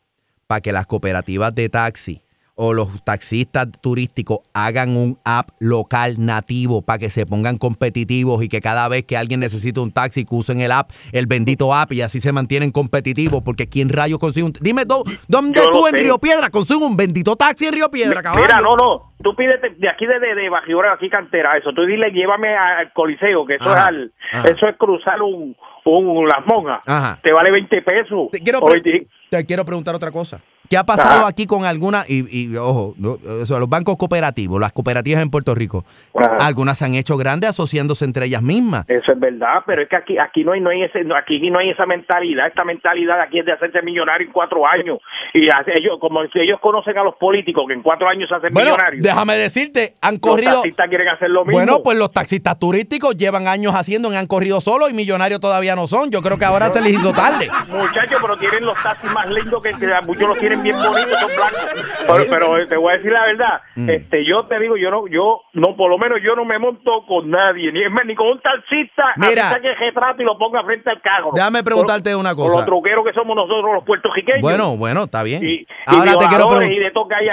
[0.46, 2.22] para que las cooperativas de taxi
[2.56, 8.48] o los taxistas turísticos hagan un app local nativo para que se pongan competitivos y
[8.48, 11.92] que cada vez que alguien necesite un taxi que usen el app, el bendito app
[11.92, 13.42] y así se mantienen competitivos?
[13.42, 16.02] Porque ¿quién rayo consigue un Dime ¿dónde Yo tú en sé.
[16.02, 18.42] Río Piedra consigues un bendito taxi en Río Piedra, caballo?
[18.42, 19.14] Mira, no, no.
[19.22, 20.50] Tú pídete de aquí de, de, de
[20.92, 21.72] aquí cantera, eso.
[21.72, 24.48] Tú dile, llévame al Coliseo, que eso Ajá, es al, ajá.
[24.48, 26.80] eso es cruzar un, un las monjas.
[26.86, 27.18] Ajá.
[27.22, 28.28] Te vale 20 pesos.
[28.30, 30.40] Te quiero, 20 te quiero preguntar otra cosa.
[30.68, 31.26] ¿Qué ha pasado Ajá.
[31.28, 35.30] aquí con alguna, y, y, ojo, no, o sea, los bancos cooperativos, las cooperativas en
[35.30, 36.36] Puerto Rico, Ajá.
[36.40, 38.84] algunas se han hecho grandes asociándose entre ellas mismas.
[38.88, 41.58] Eso es verdad, pero es que aquí aquí no hay no hay ese aquí no
[41.58, 44.98] hay esa mentalidad, esta mentalidad aquí es de hacerse millonario en cuatro años
[45.34, 48.52] y ellos como si ellos conocen a los políticos que en cuatro años se hacen
[48.52, 49.02] Bueno, millonarios.
[49.02, 50.52] déjame decirte, han los corrido...
[50.54, 51.58] taxistas quieren hacer lo mismo.
[51.58, 55.76] Bueno, pues los taxistas turísticos llevan años haciendo y han corrido solos y millonarios todavía
[55.76, 56.10] no son.
[56.10, 57.48] Yo creo que ahora se les hizo tarde.
[57.68, 61.30] Muchachos, pero tienen los taxis más lindos que, que muchos los tienen bien bonitos, son
[61.36, 61.60] blancos.
[62.06, 63.88] Pero, pero, te voy a decir la verdad, Mm.
[63.90, 67.04] este yo te digo, yo no, yo no, por lo menos yo no me monto
[67.08, 69.50] con nadie, ni, ni con un taxista, Mira.
[69.52, 71.30] a que retrato y lo ponga frente al carro.
[71.34, 72.58] Déjame preguntarte una cosa.
[72.58, 74.42] los truqueros que somos nosotros los puertorriqueños.
[74.42, 75.42] Bueno, bueno, está bien.
[75.44, 76.64] Y, Ahora y te quiero preguntar.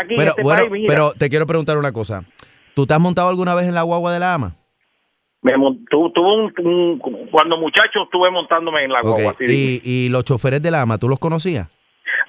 [0.02, 0.88] aquí Pero, este bueno, país, mira.
[0.88, 2.24] pero te quiero preguntar una cosa.
[2.74, 4.56] ¿Tú te has montado alguna vez en la guagua de la ama?
[5.42, 5.54] Me
[5.90, 7.00] tu- un, un-
[7.32, 9.36] cuando muchacho estuve montándome en la guagua.
[9.38, 9.82] sí.
[9.84, 11.68] Y, y los choferes de la ama, ¿tú los conocías?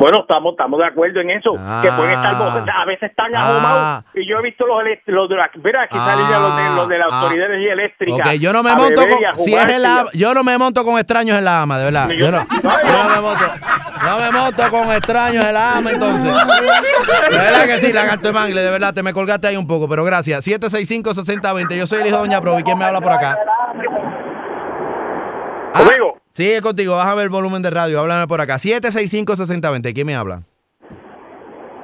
[0.02, 1.54] Bueno, estamos estamos de acuerdo en eso.
[1.58, 1.78] Ah.
[1.80, 3.46] que pueden estar, a veces están Ah.
[3.46, 4.04] ahomados.
[4.14, 6.98] Y yo he visto los, los de la, mira, aquí salen los de, los de
[6.98, 7.20] la Ah.
[7.20, 8.14] autoridad de energía eléctrica.
[8.16, 10.98] Ok, yo no me monto con, si es en la, yo no me monto con
[10.98, 12.08] extraños en la ama, de verdad.
[12.10, 13.44] Yo no, yo no me monto,
[14.02, 16.34] no me monto con extraños en la ama, entonces.
[17.30, 19.88] De verdad que sí, lagarto de mangle, de verdad, te me colgaste ahí un poco,
[19.88, 20.44] pero gracias.
[20.44, 23.38] 765-6020, yo soy el hijo de Doña Provi, ¿quién me habla por acá?
[25.74, 26.21] ¿Conmigo?
[26.36, 28.56] Es contigo, bájame el volumen de radio, háblame por acá.
[28.56, 30.42] 765-6020, ¿quién me habla?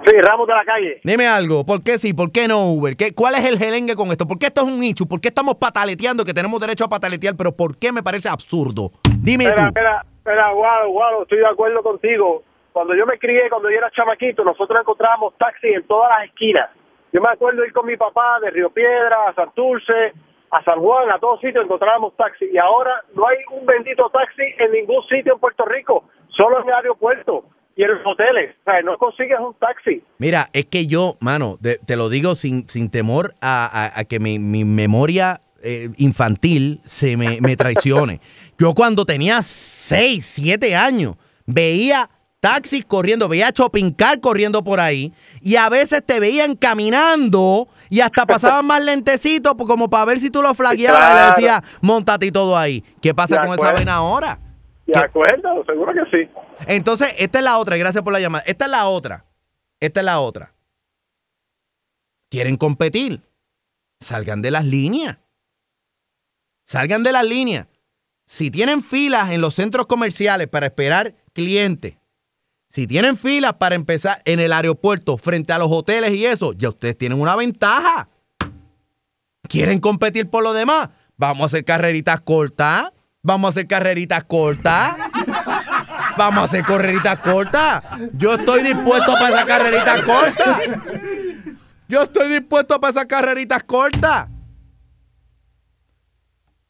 [0.06, 1.00] Sí, Ramos de la calle.
[1.04, 2.14] Dime algo, ¿por qué sí?
[2.14, 2.96] ¿Por qué no Uber?
[2.96, 4.26] ¿Qué, ¿Cuál es el gelengue con esto?
[4.26, 5.04] ¿Por qué esto es un nicho?
[5.04, 7.34] ¿Por qué estamos pataleteando que tenemos derecho a pataletear?
[7.36, 8.90] Pero ¿por qué me parece absurdo?
[9.20, 9.68] Dime Espera, tú.
[9.68, 12.42] espera, espera, Guado, Guado, estoy de acuerdo contigo.
[12.72, 16.70] Cuando yo me crié, cuando yo era chamaquito, nosotros encontrábamos taxis en todas las esquinas.
[17.12, 20.12] Yo me acuerdo ir con mi papá de Río Piedra a Santurce,
[20.50, 22.48] a San Juan, a todos sitios encontrábamos taxis.
[22.52, 26.04] Y ahora no hay un bendito taxi en ningún sitio en Puerto Rico,
[26.36, 27.44] solo en el aeropuerto
[27.76, 28.56] y en los hoteles.
[28.60, 30.02] O sea, no consigues un taxi.
[30.18, 34.18] Mira, es que yo, mano, te lo digo sin, sin temor a, a- a que
[34.20, 38.20] mi, mi memoria eh, infantil se me, me traicione.
[38.58, 42.08] Yo cuando tenía 6, 7 años, veía
[42.40, 48.00] taxis corriendo, veía shopping car corriendo por ahí y a veces te veían caminando y
[48.00, 51.34] hasta pasaban más lentecitos pues, como para ver si tú lo flagueabas y le Claro.
[51.36, 52.84] decías, montate y todo ahí.
[53.02, 54.38] ¿Qué pasa De con esa vaina ahora?
[54.86, 55.64] ¿De acuerdo?
[55.66, 56.30] Seguro que sí.
[56.66, 58.44] Entonces, esta es la otra, gracias por la llamada.
[58.46, 59.26] Esta es la otra.
[59.80, 60.54] Esta es la otra.
[62.30, 63.22] Quieren competir.
[64.00, 65.18] Salgan de las líneas.
[66.66, 67.66] Salgan de las líneas.
[68.26, 71.96] Si tienen filas en los centros comerciales para esperar clientes,
[72.68, 76.68] si tienen filas para empezar en el aeropuerto frente a los hoteles y eso, ya
[76.68, 78.08] ustedes tienen una ventaja.
[79.48, 80.90] ¿Quieren competir por lo demás?
[81.16, 82.92] Vamos a hacer carreritas cortas.
[83.22, 84.96] Vamos a hacer carreritas cortas.
[86.18, 87.82] Vamos a hacer carreritas cortas.
[88.12, 90.60] Yo estoy dispuesto para esas carreritas cortas.
[91.88, 94.28] Yo estoy dispuesto para esas carreritas cortas.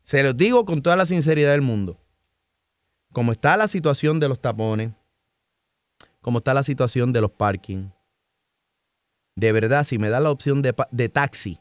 [0.04, 2.00] Se los digo con toda la sinceridad del mundo.
[3.12, 4.92] Como está la situación de los tapones,
[6.20, 7.90] como está la situación de los parking,
[9.36, 11.60] de verdad, si me da la opción de taxi,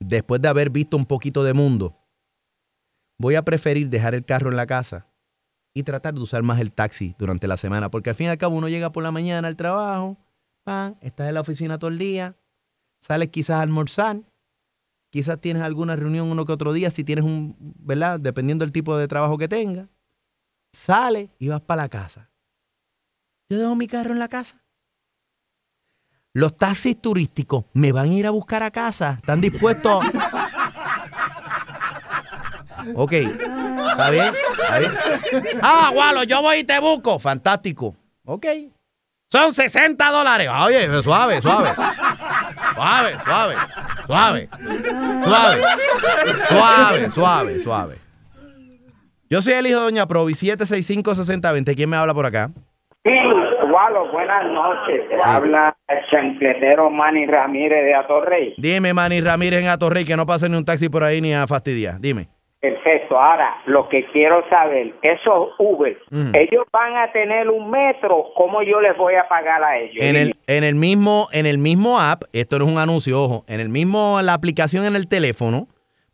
[0.00, 1.98] después de haber visto un poquito de mundo,
[3.18, 5.06] voy a preferir dejar el carro en la casa
[5.74, 8.38] y tratar de usar más el taxi durante la semana, porque al fin y al
[8.38, 10.18] cabo uno llega por la mañana al trabajo,
[10.64, 12.36] pan, estás en la oficina todo el día,
[13.00, 14.20] sales quizás a almorzar,
[15.10, 18.20] quizás tienes alguna reunión uno que otro día, si tienes un, ¿verdad?
[18.20, 19.88] Dependiendo del tipo de trabajo que tengas,
[20.72, 22.31] sales y vas para la casa.
[23.52, 24.56] Yo dejo mi carro en la casa.
[26.32, 29.18] Los taxis turísticos me van a ir a buscar a casa.
[29.20, 30.06] ¿Están dispuestos?
[32.94, 33.12] ok.
[33.12, 34.34] ¿Está bien?
[34.58, 34.92] ¿Está bien?
[35.62, 37.18] Ah, Gualo, yo voy y te busco.
[37.18, 37.94] Fantástico.
[38.24, 38.46] Ok.
[39.30, 40.48] Son 60 dólares.
[40.48, 41.74] Oye, suave, suave.
[42.74, 43.54] Suave, suave.
[44.06, 44.48] Suave.
[45.26, 45.62] Suave.
[46.48, 47.98] Suave, suave, suave.
[49.28, 51.76] Yo soy el hijo de Doña Provi, 765-6020.
[51.76, 52.50] ¿Quién me habla por acá?
[53.72, 55.08] Sí, Walo, buenas noches.
[55.08, 58.54] Te habla el chancletero Manny Ramírez de Atorrey.
[58.58, 61.46] Dime, Manny Ramírez en Atorrey, que no pase ni un taxi por ahí ni a
[61.46, 61.98] fastidiar.
[62.00, 62.28] Dime.
[62.60, 63.18] Perfecto.
[63.18, 66.30] Ahora, lo que quiero saber, esos Uber, Mm.
[66.34, 69.96] ellos van a tener un metro, ¿cómo yo les voy a pagar a ellos?
[70.04, 73.44] En el, en el mismo, en el mismo app, esto no es un anuncio, ojo,
[73.48, 75.66] en el mismo, la aplicación en el teléfono,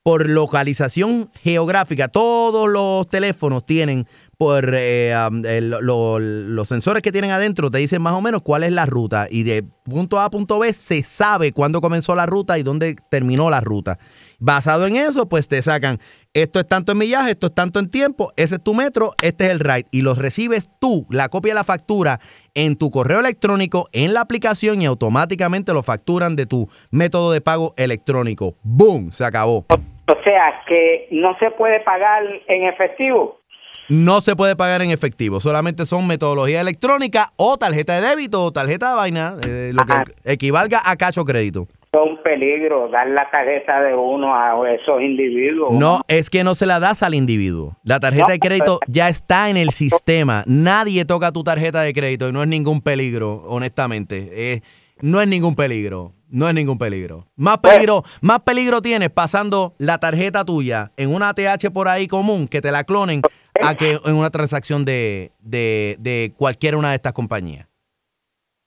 [0.03, 4.07] por localización geográfica, todos los teléfonos tienen
[4.39, 5.13] por eh,
[5.61, 9.27] los sensores que tienen adentro, te dicen más o menos cuál es la ruta.
[9.29, 12.95] Y de punto A a punto B se sabe cuándo comenzó la ruta y dónde
[13.11, 13.99] terminó la ruta.
[14.39, 15.99] Basado en eso, pues te sacan,
[16.35, 19.47] esto es tanto en millaje, esto es tanto en tiempo, ese es tu metro, este
[19.47, 19.87] es el ride.
[19.91, 22.21] Y los recibes tú, la copia de la factura,
[22.55, 27.41] en tu correo electrónico, en la aplicación y automáticamente lo facturan de tu método de
[27.41, 28.55] pago electrónico.
[28.63, 29.11] ¡Boom!
[29.11, 29.67] Se acabó.
[29.69, 33.41] O sea, que no se puede pagar en efectivo.
[33.89, 38.53] No se puede pagar en efectivo, solamente son metodología electrónica o tarjeta de débito o
[38.53, 41.69] tarjeta de vaina, eh, lo que equivalga a cacho crédito.
[41.91, 45.73] Es un peligro dar la tarjeta de uno a esos individuos.
[45.73, 47.79] No, es que no se la das al individuo.
[47.83, 50.45] La tarjeta de crédito ya está en el sistema.
[50.47, 54.29] Nadie toca tu tarjeta de crédito y no es ningún peligro, honestamente.
[54.33, 54.61] Eh,
[55.01, 56.13] no es ningún peligro.
[56.31, 57.27] No es ningún peligro.
[57.37, 62.49] Más peligro, más peligro tienes pasando la tarjeta tuya en una ATH por ahí común
[62.49, 63.23] que te la clonen
[63.63, 67.67] a que en una transacción de, de, de cualquiera una de estas compañías.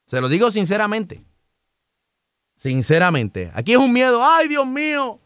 [0.07, 1.23] Se lo digo sinceramente.
[2.55, 3.51] Sinceramente.
[3.53, 4.23] Aquí es un miedo.
[4.23, 5.19] Ay, Dios mío.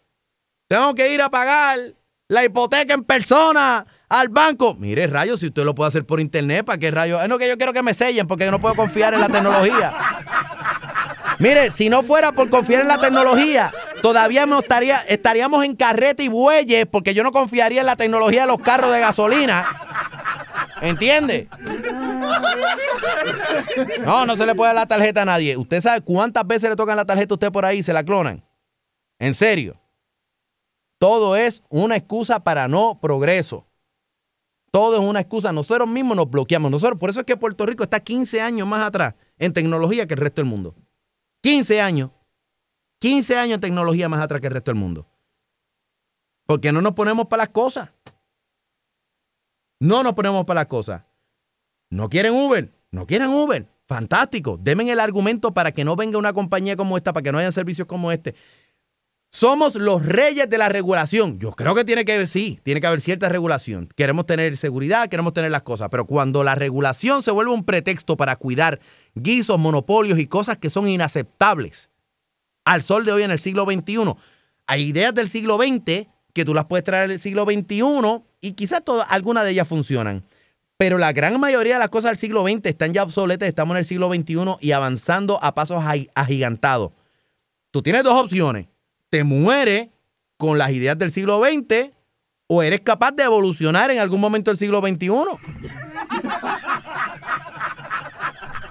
[0.68, 1.96] Tengo que ir a pagar
[2.28, 4.76] la hipoteca en persona al banco.
[4.76, 7.22] Mire, rayo, si usted lo puede hacer por internet, ¿para qué rayo?
[7.22, 9.28] Es no que yo quiero que me sellen porque yo no puedo confiar en la
[9.28, 9.94] tecnología.
[11.40, 14.46] Mire, si no fuera por confiar en la tecnología, todavía
[15.08, 18.92] estaríamos en carreta y bueyes porque yo no confiaría en la tecnología de los carros
[18.92, 19.66] de gasolina.
[20.82, 21.50] ¿Entiende?
[24.06, 25.58] No, no se le puede dar la tarjeta a nadie.
[25.58, 28.04] ¿Usted sabe cuántas veces le tocan la tarjeta a usted por ahí y se la
[28.04, 28.44] clonan?
[29.20, 29.80] ¿En serio?
[30.98, 33.68] Todo es una excusa para no progreso.
[34.72, 35.52] Todo es una excusa.
[35.52, 36.70] Nosotros mismos nos bloqueamos.
[36.70, 40.14] Nosotros, por eso es que Puerto Rico está 15 años más atrás en tecnología que
[40.14, 40.76] el resto del mundo.
[41.46, 42.10] 15 años.
[42.98, 45.08] 15 años en tecnología más atrás que el resto del mundo.
[46.48, 47.92] Porque no nos ponemos para las cosas.
[49.80, 51.04] No nos ponemos para las cosas.
[51.92, 52.74] No quieren Uber.
[52.90, 53.70] No quieren Uber.
[53.86, 54.58] Fantástico.
[54.60, 57.52] Denme el argumento para que no venga una compañía como esta, para que no haya
[57.52, 58.34] servicios como este.
[59.38, 61.40] Somos los reyes de la regulación.
[61.40, 63.90] Yo creo que tiene que haber, sí, tiene que haber cierta regulación.
[63.94, 68.16] Queremos tener seguridad, queremos tener las cosas, pero cuando la regulación se vuelve un pretexto
[68.16, 68.80] para cuidar
[69.14, 71.90] guisos, monopolios y cosas que son inaceptables
[72.64, 74.14] al sol de hoy en el siglo XXI,
[74.68, 77.82] hay ideas del siglo XX que tú las puedes traer al siglo XXI
[78.40, 80.24] y quizás algunas de ellas funcionan.
[80.78, 83.80] Pero la gran mayoría de las cosas del siglo XX están ya obsoletas, estamos en
[83.80, 86.92] el siglo XXI y avanzando a pasos agi- agigantados.
[87.72, 88.68] Tú tienes dos opciones
[89.16, 89.88] te mueres
[90.36, 91.94] con las ideas del siglo XX
[92.48, 95.08] o eres capaz de evolucionar en algún momento del siglo XXI.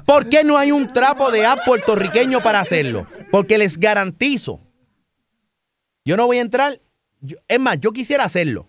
[0.05, 3.07] ¿Por qué no hay un trapo de app puertorriqueño para hacerlo?
[3.31, 4.61] Porque les garantizo,
[6.05, 6.79] yo no voy a entrar,
[7.49, 8.69] es más, yo quisiera hacerlo,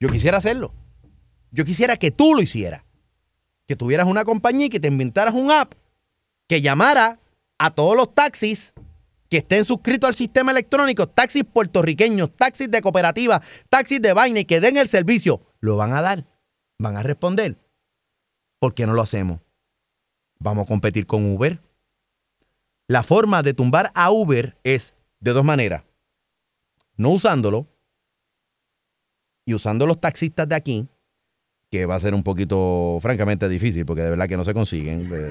[0.00, 0.72] yo quisiera hacerlo,
[1.50, 2.82] yo quisiera que tú lo hicieras,
[3.66, 5.74] que tuvieras una compañía y que te inventaras un app
[6.48, 7.20] que llamara
[7.58, 8.72] a todos los taxis
[9.30, 14.44] que estén suscritos al sistema electrónico, taxis puertorriqueños, taxis de cooperativa, taxis de vaina y
[14.44, 16.26] que den el servicio, lo van a dar,
[16.78, 17.56] van a responder.
[18.58, 19.40] ¿Por qué no lo hacemos?
[20.40, 21.62] Vamos a competir con Uber.
[22.88, 25.84] La forma de tumbar a Uber es de dos maneras.
[26.96, 27.68] No usándolo
[29.46, 30.88] y usando los taxistas de aquí,
[31.70, 35.08] que va a ser un poquito, francamente, difícil, porque de verdad que no se consiguen,
[35.12, 35.30] eh,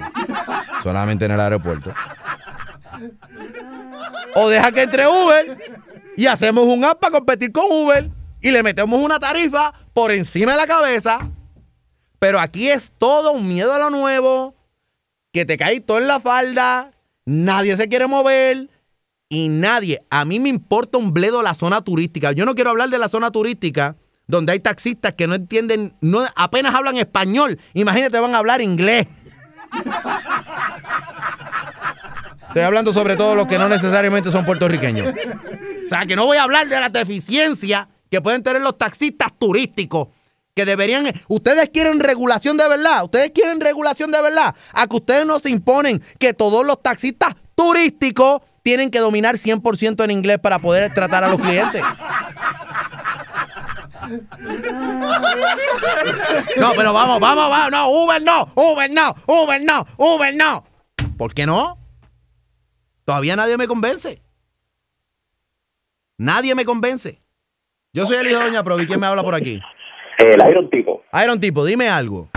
[0.82, 1.94] solamente en el aeropuerto.
[4.36, 5.58] O deja que entre Uber
[6.18, 8.10] y hacemos un app para competir con Uber
[8.42, 11.30] y le metemos una tarifa por encima de la cabeza.
[12.20, 14.56] Pero aquí es todo un miedo a lo nuevo,
[15.32, 16.92] que te cae todo en la falda,
[17.26, 18.70] nadie se quiere mover
[19.30, 22.32] y nadie, a mí me importa un bledo la zona turística.
[22.32, 23.96] Yo no quiero hablar de la zona turística
[24.28, 27.60] donde hay taxistas que no entienden, no, apenas hablan español.
[27.74, 29.08] Imagínate, van a hablar inglés.
[32.50, 35.14] Estoy hablando sobre todo los que no necesariamente son puertorriqueños.
[35.86, 39.32] O sea, que no voy a hablar de la deficiencia que pueden tener los taxistas
[39.38, 40.08] turísticos.
[40.56, 41.06] Que deberían.
[41.28, 43.04] Ustedes quieren regulación de verdad.
[43.04, 44.56] Ustedes quieren regulación de verdad.
[44.74, 50.04] A que ustedes no se imponen que todos los taxistas turísticos tienen que dominar 100%
[50.04, 51.82] en inglés para poder tratar a los clientes.
[56.58, 57.72] No, pero vamos, vamos, vamos.
[57.72, 60.66] No, Uber no, Uber no, Uber no, Uber no.
[61.18, 61.79] ¿Por qué no?
[63.10, 64.22] Todavía nadie me convence.
[66.20, 67.18] Nadie me convence.
[67.92, 68.86] Yo soy el hijo de Doña Provi.
[68.86, 69.60] ¿Quién me habla por aquí?
[70.20, 71.02] El Iron Tipo.
[71.24, 72.30] Iron Tipo, dime algo.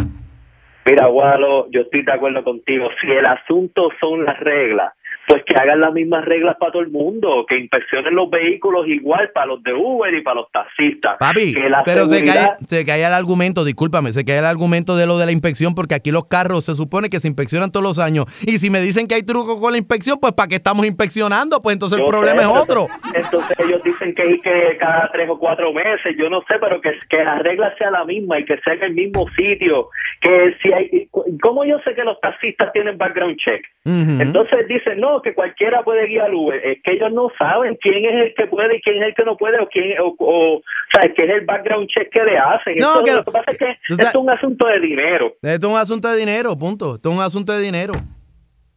[0.86, 2.88] Mira, Walo, yo estoy de acuerdo contigo.
[3.02, 4.94] Si el asunto son las reglas,
[5.26, 9.30] pues que hagan las mismas reglas para todo el mundo, que inspeccionen los vehículos igual
[9.32, 11.16] para los de Uber y para los taxistas.
[11.18, 14.44] Papi, que la pero se seguridad- cae, se cae el argumento, discúlpame, se cae el
[14.44, 17.70] argumento de lo de la inspección porque aquí los carros se supone que se inspeccionan
[17.70, 18.26] todos los años.
[18.42, 21.62] Y si me dicen que hay truco con la inspección, pues ¿para qué estamos inspeccionando?
[21.62, 22.86] Pues entonces el problema sé, es otro.
[23.14, 26.92] Entonces ellos dicen que, que cada tres o cuatro meses, yo no sé, pero que,
[27.08, 29.88] que la regla sea la misma y que sea en el mismo sitio.
[30.20, 31.08] Que si hay,
[31.40, 33.64] ¿Cómo yo sé que los taxistas tienen background check?
[33.84, 36.64] Entonces dicen, no, que cualquiera puede guiar Uber.
[36.64, 39.24] Es que ellos no saben quién es el que puede y quién es el que
[39.24, 40.62] no puede, o quién, o, o, o
[40.94, 42.76] sea, qué es el background check que le hacen.
[42.78, 45.34] No, Esto- que- lo que pasa es que esto es un asunto de dinero.
[45.42, 46.94] Esto es un asunto de dinero, punto.
[46.94, 47.92] Esto es un asunto de dinero.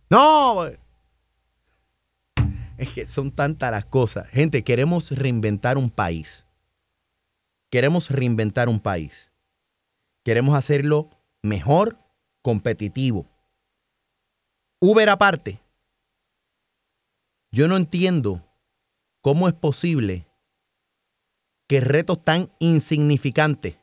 [0.10, 0.66] No.
[2.78, 4.28] Es que son tantas las cosas.
[4.30, 6.46] Gente, queremos reinventar un país.
[7.72, 9.32] Queremos reinventar un país.
[10.24, 11.10] Queremos hacerlo
[11.42, 11.98] mejor,
[12.42, 13.26] competitivo.
[14.82, 15.60] Uber aparte.
[17.56, 18.46] Yo no entiendo
[19.22, 20.28] cómo es posible
[21.70, 23.78] que retos tan insignificantes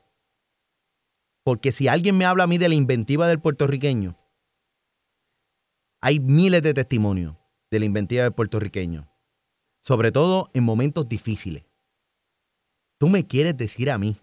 [1.43, 4.15] porque si alguien me habla a mí de la inventiva del puertorriqueño,
[6.01, 7.35] hay miles de testimonios
[7.71, 9.09] de la inventiva del puertorriqueño,
[9.81, 11.65] sobre todo en momentos difíciles.
[12.99, 14.17] Tú me quieres decir a mí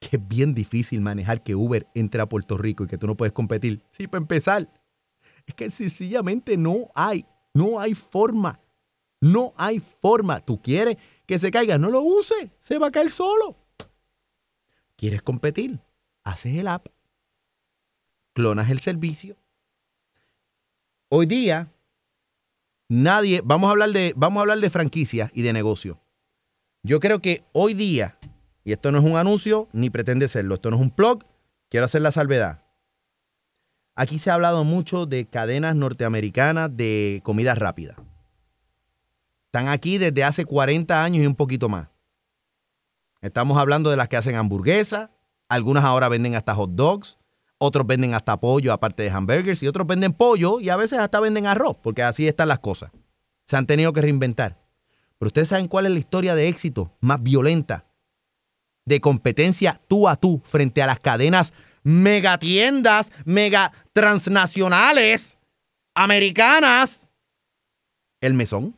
[0.00, 3.16] que es bien difícil manejar que Uber entre a Puerto Rico y que tú no
[3.16, 3.84] puedes competir.
[3.92, 4.68] Sí, para empezar,
[5.46, 8.60] es que sencillamente no hay, no hay forma.
[9.20, 10.40] No hay forma.
[10.40, 10.96] Tú quieres
[11.26, 13.56] que se caiga, no lo use, se va a caer solo.
[14.96, 15.80] ¿Quieres competir?
[16.24, 16.88] Haces el app,
[18.32, 19.36] clonas el servicio.
[21.08, 21.72] Hoy día,
[22.88, 26.00] nadie, vamos a hablar de, vamos a hablar de franquicias y de negocio.
[26.82, 28.18] Yo creo que hoy día,
[28.64, 31.24] y esto no es un anuncio ni pretende serlo, esto no es un blog,
[31.68, 32.64] quiero hacer la salvedad.
[33.94, 37.96] Aquí se ha hablado mucho de cadenas norteamericanas de comida rápida.
[39.56, 41.88] Están aquí desde hace 40 años y un poquito más.
[43.22, 45.08] Estamos hablando de las que hacen hamburguesas,
[45.48, 47.16] algunas ahora venden hasta hot dogs,
[47.56, 51.20] otros venden hasta pollo aparte de hamburgers y otros venden pollo y a veces hasta
[51.20, 52.90] venden arroz, porque así están las cosas.
[53.46, 54.58] Se han tenido que reinventar.
[55.16, 57.86] Pero ustedes saben cuál es la historia de éxito más violenta,
[58.84, 65.38] de competencia tú a tú frente a las cadenas megatiendas, mega transnacionales,
[65.94, 67.08] americanas.
[68.20, 68.76] El mesón.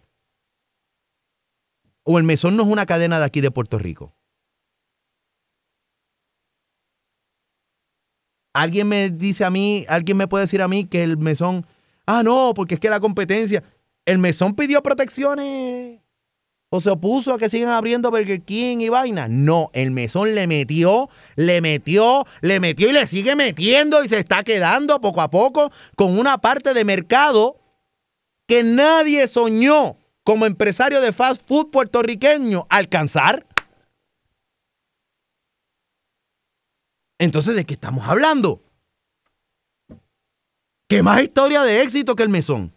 [2.10, 4.14] O el mesón no es una cadena de aquí de Puerto Rico.
[8.54, 11.66] Alguien me dice a mí, alguien me puede decir a mí que el mesón,
[12.06, 13.62] ah, no, porque es que la competencia,
[14.06, 16.00] el mesón pidió protecciones
[16.70, 19.28] o se opuso a que sigan abriendo Burger King y vaina.
[19.28, 24.18] No, el mesón le metió, le metió, le metió y le sigue metiendo y se
[24.18, 27.60] está quedando poco a poco con una parte de mercado
[28.46, 29.97] que nadie soñó
[30.28, 33.46] como empresario de fast food puertorriqueño alcanzar.
[37.18, 38.62] Entonces, ¿de qué estamos hablando?
[40.86, 42.74] ¿Qué más historia de éxito que el mesón?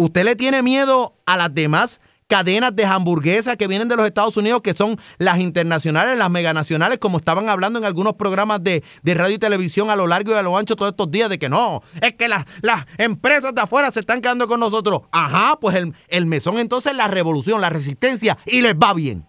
[0.00, 2.00] ¿Usted le tiene miedo a las demás
[2.32, 6.96] cadenas de hamburguesas que vienen de los Estados Unidos, que son las internacionales, las meganacionales,
[6.96, 10.36] como estaban hablando en algunos programas de, de radio y televisión a lo largo y
[10.36, 13.60] a lo ancho todos estos días, de que no, es que las, las empresas de
[13.60, 15.02] afuera se están quedando con nosotros.
[15.12, 19.28] Ajá, pues el, el mesón entonces la revolución, la resistencia, y les va bien.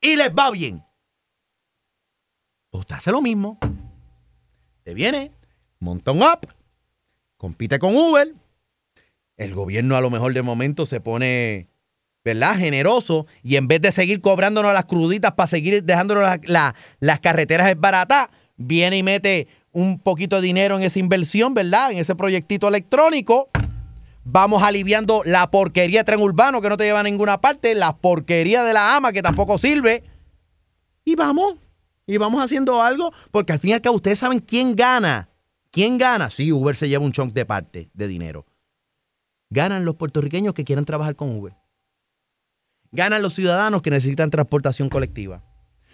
[0.00, 0.82] Y les va bien.
[2.70, 3.58] Usted hace lo mismo.
[4.84, 5.34] Te viene,
[5.80, 6.46] monta un app,
[7.36, 8.34] compite con Uber.
[9.36, 11.69] El gobierno a lo mejor de momento se pone,
[12.24, 12.56] ¿verdad?
[12.56, 17.20] Generoso y en vez de seguir cobrándonos las cruditas para seguir dejándonos la- la- las
[17.20, 21.92] carreteras baratas, viene y mete un poquito de dinero en esa inversión, ¿verdad?
[21.92, 23.48] En ese proyectito electrónico.
[24.24, 27.96] Vamos aliviando la porquería de tren urbano que no te lleva a ninguna parte, la
[27.96, 30.04] porquería de la ama que tampoco sirve.
[31.04, 31.54] Y vamos,
[32.06, 35.28] y vamos haciendo algo, porque al fin y al cabo ustedes saben quién gana.
[35.70, 36.28] ¿Quién gana?
[36.30, 38.44] Sí, Uber se lleva un chunk de parte de dinero.
[39.48, 41.54] Ganan los puertorriqueños que quieran trabajar con Uber.
[42.92, 45.42] Ganan los ciudadanos que necesitan transportación colectiva.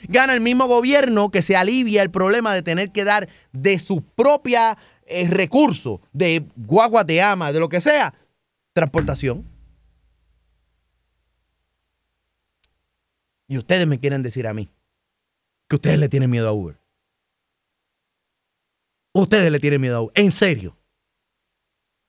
[0.09, 4.03] Gana el mismo gobierno que se alivia el problema de tener que dar de su
[4.03, 4.77] propia
[5.07, 8.15] eh, recurso, de guaguas de ama, de lo que sea,
[8.73, 9.45] transportación.
[13.49, 14.69] Y ustedes me quieren decir a mí
[15.69, 16.79] que ustedes le tienen miedo a Uber.
[19.13, 20.13] Ustedes le tienen miedo a Uber.
[20.15, 20.77] En serio.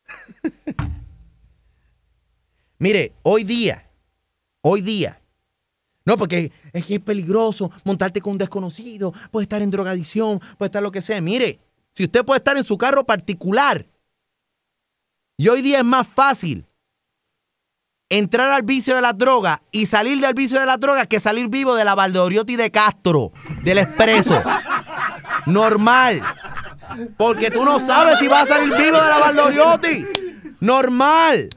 [2.80, 3.87] Mire, hoy día,
[4.70, 5.22] hoy día,
[6.05, 10.68] no, porque es que es peligroso montarte con un desconocido, puede estar en drogadicción, puede
[10.68, 11.20] estar lo que sea.
[11.22, 11.59] Mire,
[11.91, 13.86] si usted puede estar en su carro particular,
[15.38, 16.65] y hoy día es más fácil
[18.09, 21.47] entrar al vicio de la droga y salir del vicio de la droga que salir
[21.49, 23.32] vivo de la Valdoriotti de Castro,
[23.63, 24.41] del expreso.
[25.45, 26.22] Normal.
[27.18, 30.05] Porque tú no sabes si vas a salir vivo de la Valdoriotti.
[30.59, 31.49] Normal.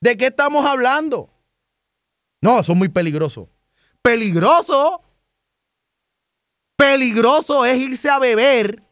[0.00, 1.30] ¿De qué estamos hablando?
[2.40, 3.50] No, eso es muy peligroso.
[4.02, 5.02] Peligroso.
[6.76, 8.84] Peligroso es irse a beber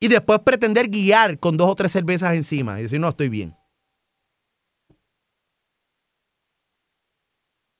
[0.00, 3.56] y después pretender guiar con dos o tres cervezas encima y decir, no, estoy bien.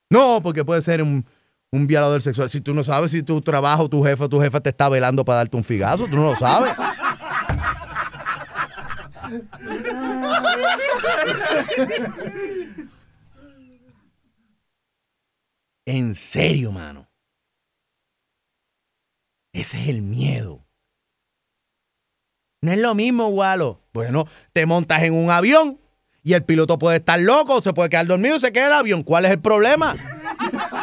[0.09, 1.25] No, porque puede ser un,
[1.71, 2.49] un violador sexual.
[2.49, 5.37] Si tú no sabes si tu trabajo, tu jefe tu jefa te está velando para
[5.37, 6.73] darte un figazo, tú no lo sabes.
[15.85, 17.09] En serio, mano.
[19.53, 20.67] Ese es el miedo.
[22.61, 23.81] No es lo mismo, Walo.
[23.91, 25.81] Bueno, te montas en un avión
[26.21, 29.01] y el piloto puede estar loco, se puede quedar dormido y se queda el avión.
[29.01, 29.95] ¿Cuál es el problema?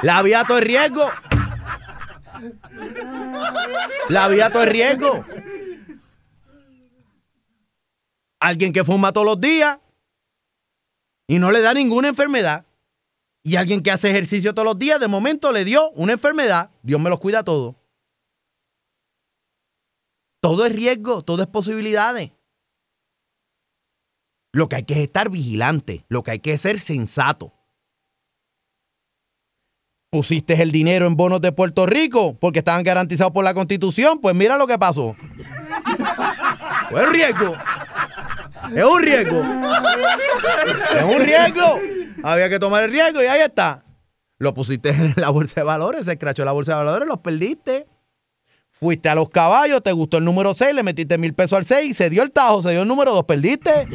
[0.03, 1.09] La vida todo es riesgo.
[4.09, 5.25] La vida todo es riesgo.
[8.47, 9.81] Alguien que fuma todos los días
[11.27, 12.65] y no le da ninguna enfermedad.
[13.43, 16.71] Y alguien que hace ejercicio todos los días, de momento le dio una enfermedad.
[16.85, 17.75] Dios me los cuida a todos.
[20.41, 22.31] Todo es riesgo, todo es posibilidades.
[24.53, 27.53] Lo que hay que es estar vigilante, lo que hay que es ser sensato.
[30.09, 34.37] Pusiste el dinero en bonos de Puerto Rico porque estaban garantizados por la Constitución, pues
[34.37, 35.17] mira lo que pasó.
[36.89, 37.57] Es riesgo.
[38.75, 39.43] Es un riesgo.
[40.97, 41.81] Es un riesgo.
[42.23, 43.85] Había que tomar el riesgo y ahí está.
[44.39, 47.87] Lo pusiste en la bolsa de valores, se escrachó la bolsa de valores, los perdiste.
[48.71, 51.91] Fuiste a los caballos, te gustó el número 6, le metiste mil pesos al 6
[51.91, 53.89] y se dio el tajo, se dio el número 2, perdiste.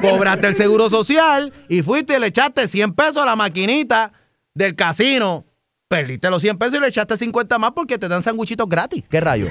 [0.00, 4.12] Cobraste el seguro social y fuiste y le echaste 100 pesos a la maquinita
[4.54, 5.45] del casino.
[5.88, 9.04] Perdiste los 100 pesos y le echaste 50 más porque te dan sanguichitos gratis.
[9.08, 9.48] ¿Qué rayo?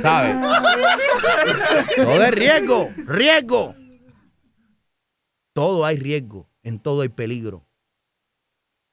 [0.00, 0.36] ¿Sabes?
[1.96, 3.74] Todo es riesgo, riesgo.
[5.52, 7.66] Todo hay riesgo, en todo hay peligro.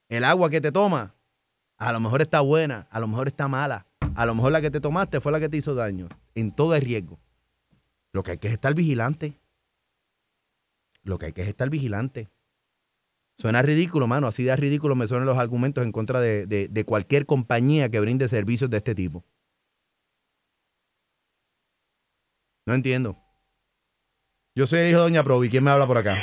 [0.10, 1.12] El agua que te tomas,
[1.78, 4.70] a lo mejor está buena, a lo mejor está mala, a lo mejor la que
[4.70, 6.10] te tomaste fue la que te hizo daño.
[6.36, 7.20] En todo hay riesgo.
[8.12, 9.40] Lo que hay que es estar vigilante.
[11.04, 12.30] Lo que hay que es estar vigilante.
[13.42, 14.28] Suena ridículo, mano.
[14.28, 18.00] Así de ridículo me suenan los argumentos en contra de, de- de cualquier compañía que
[18.00, 19.24] brinde servicios de este tipo.
[22.68, 23.16] No entiendo.
[24.56, 25.50] Yo soy el hijo de Doña Provi.
[25.50, 26.16] ¿Quién me habla por acá?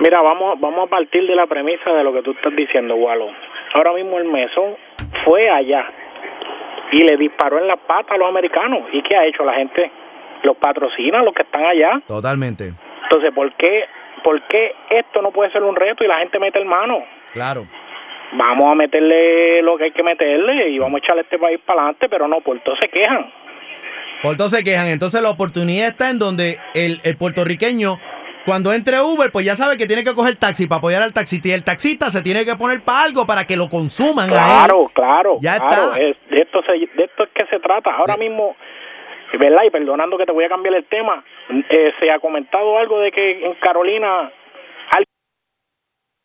[0.00, 3.28] Mira, vamos, vamos a partir de la premisa de lo que tú estás diciendo, Walo.
[3.74, 4.74] Ahora mismo el mesón
[5.24, 5.84] fue allá
[6.90, 8.82] y le disparó en la pata a los americanos.
[8.92, 9.92] ¿Y qué ha hecho la gente?
[10.42, 12.02] Los patrocina, los que están allá.
[12.08, 12.72] Totalmente.
[13.04, 13.84] Entonces, ¿por qué,
[14.22, 17.04] ¿por qué esto no puede ser un reto y la gente mete el mano?
[17.32, 17.66] Claro.
[18.34, 21.80] vamos a meterle lo que hay que meterle y vamos a echarle este país para
[21.82, 23.30] adelante, pero no, por todo se quejan.
[24.22, 24.86] Por todo se quejan.
[24.88, 27.98] Entonces la oportunidad está en donde el, el puertorriqueño,
[28.46, 31.48] cuando entre Uber, pues ya sabe que tiene que coger taxi para apoyar al taxista.
[31.48, 34.28] Y el taxista se tiene que poner para algo para que lo consuman.
[34.28, 35.38] Claro, claro.
[35.40, 36.02] Ya claro, está.
[36.02, 37.90] es- de, esto se, de esto es que se trata.
[37.94, 38.56] Ahora mismo,
[39.38, 39.64] ¿verdad?
[39.66, 43.10] Y perdonando que te voy a cambiar el tema, eh, se ha comentado algo de
[43.12, 44.30] que en Carolina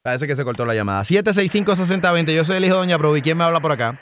[0.03, 1.01] Parece que se cortó la llamada.
[1.01, 2.33] 765-6020.
[2.33, 3.21] Yo soy el hijo de Doña Provi.
[3.21, 3.99] ¿Quién me habla por acá?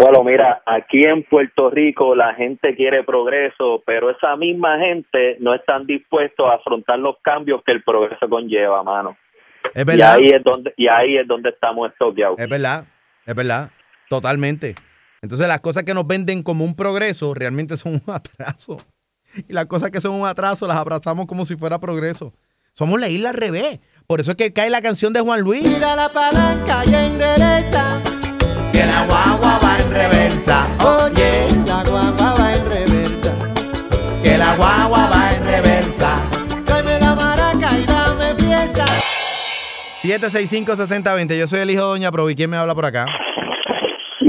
[0.00, 5.54] Bueno, mira, aquí en Puerto Rico la gente quiere progreso, pero esa misma gente no
[5.54, 9.16] están dispuestos a afrontar los cambios que el progreso conlleva, mano.
[9.72, 10.14] Es Y verdad.
[10.14, 12.36] ahí es donde y ahí es donde estamos estoqueados.
[12.40, 12.84] Es verdad.
[13.24, 13.70] Es verdad.
[14.08, 14.74] Totalmente.
[15.22, 18.78] Entonces las cosas que nos venden como un progreso realmente son un atraso.
[19.48, 22.32] Y las cosas que son un atraso las abrazamos como si fuera progreso.
[22.72, 23.80] Somos la isla al revés.
[24.06, 25.62] Por eso es que cae la canción de Juan Luis.
[25.62, 28.00] Tira la palanca y endereza.
[28.72, 30.66] Que la guagua va en reversa.
[30.84, 33.32] Oye, la guagua va en reversa.
[34.22, 36.20] Que la guagua va en reversa.
[36.64, 38.84] Tráeme la maraca y dame fiesta.
[40.02, 41.38] 765-6020.
[41.38, 42.34] Yo soy el hijo de Doña Provi.
[42.34, 43.06] ¿Quién me habla por acá?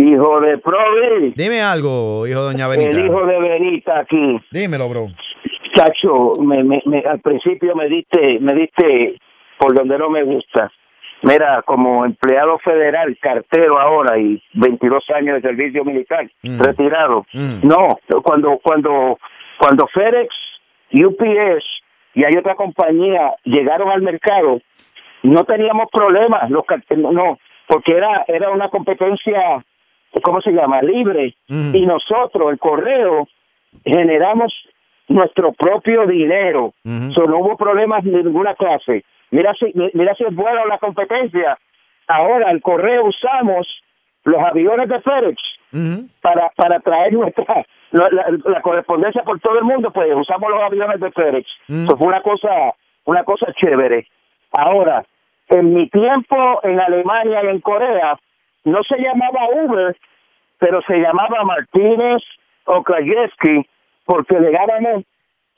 [0.07, 1.33] Hijo de Provi.
[1.35, 2.97] Dime algo, hijo de Doña Benita.
[2.99, 4.39] El hijo de Benita aquí.
[4.51, 5.07] Dímelo, bro.
[5.75, 9.17] Chacho, me, me, me- al principio me diste, me diste
[9.57, 10.71] por donde no me gusta.
[11.23, 16.61] Mira, como empleado federal, cartero ahora y 22 años de servicio militar, Mm.
[16.61, 17.25] retirado.
[17.33, 17.67] Mm.
[17.67, 17.87] No,
[18.23, 19.17] cuando cuando
[19.57, 20.29] cuando FedEx,
[20.93, 21.63] UPS
[22.13, 24.59] y hay otra compañía llegaron al mercado,
[25.23, 26.63] no teníamos problemas, los
[26.97, 29.65] no, porque era era una competencia,
[30.23, 30.81] ¿cómo se llama?
[30.81, 31.35] Libre.
[31.75, 33.27] Y nosotros, el correo,
[33.83, 34.53] generamos
[35.07, 36.73] nuestro propio dinero.
[37.13, 39.03] So, no hubo problemas de ninguna clase.
[39.31, 41.57] Mira si, mira si es buena la competencia.
[42.07, 43.67] Ahora, el correo usamos
[44.23, 45.37] los aviones de FedEx
[46.21, 50.61] para, para traer nuestra la, la- la correspondencia por todo el mundo, pues usamos los
[50.61, 51.47] aviones de FedEx.
[51.85, 52.73] Eso fue una cosa,
[53.05, 54.07] una cosa chévere.
[54.51, 55.03] Ahora,
[55.49, 58.17] en mi tiempo en Alemania y en Corea,
[58.65, 59.97] no se llamaba Uber,
[60.59, 62.21] pero se llamaba Martínez
[62.65, 63.65] o Krajewski,
[64.05, 65.03] porque llegábamos,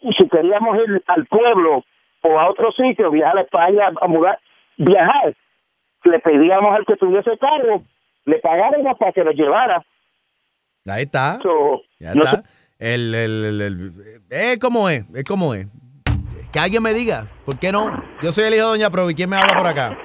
[0.01, 1.83] y si queríamos ir al pueblo
[2.21, 4.39] o a otro sitio, viajar a España, a mudar,
[4.77, 5.33] viajar,
[6.03, 7.83] le pedíamos al que tuviese cargo,
[8.25, 9.83] le pagáramos para que lo llevara.
[10.87, 11.39] Ahí está.
[11.99, 12.43] ya no está.
[12.79, 13.91] El, el, el- el-
[14.29, 15.67] es como es, es como es.
[16.53, 18.03] Que alguien me diga, ¿por qué no?
[18.21, 19.13] Yo soy el hijo de Doña Provi.
[19.15, 19.97] ¿Quién me habla por acá?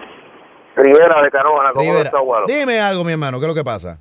[0.77, 2.05] Rivera de Canoana, ¿cómo Rivera.
[2.09, 2.19] está?
[2.47, 3.99] Dime algo, mi hermano, ¿qué es lo que pasa?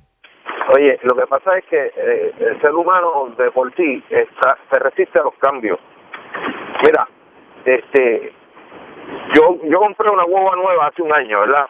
[0.76, 4.78] Oye, lo que pasa es que eh, el ser humano de por sí está, se
[4.78, 5.78] resiste a los cambios.
[6.82, 7.06] Mira,
[7.64, 8.32] este,
[9.34, 11.66] yo yo compré una guagua nueva hace un año, ¿verdad?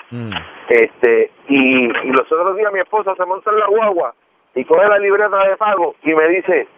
[0.69, 4.15] Este, y, y los otros días mi esposa se monta en la guagua
[4.55, 6.69] y coge la libreta de pago y me dice,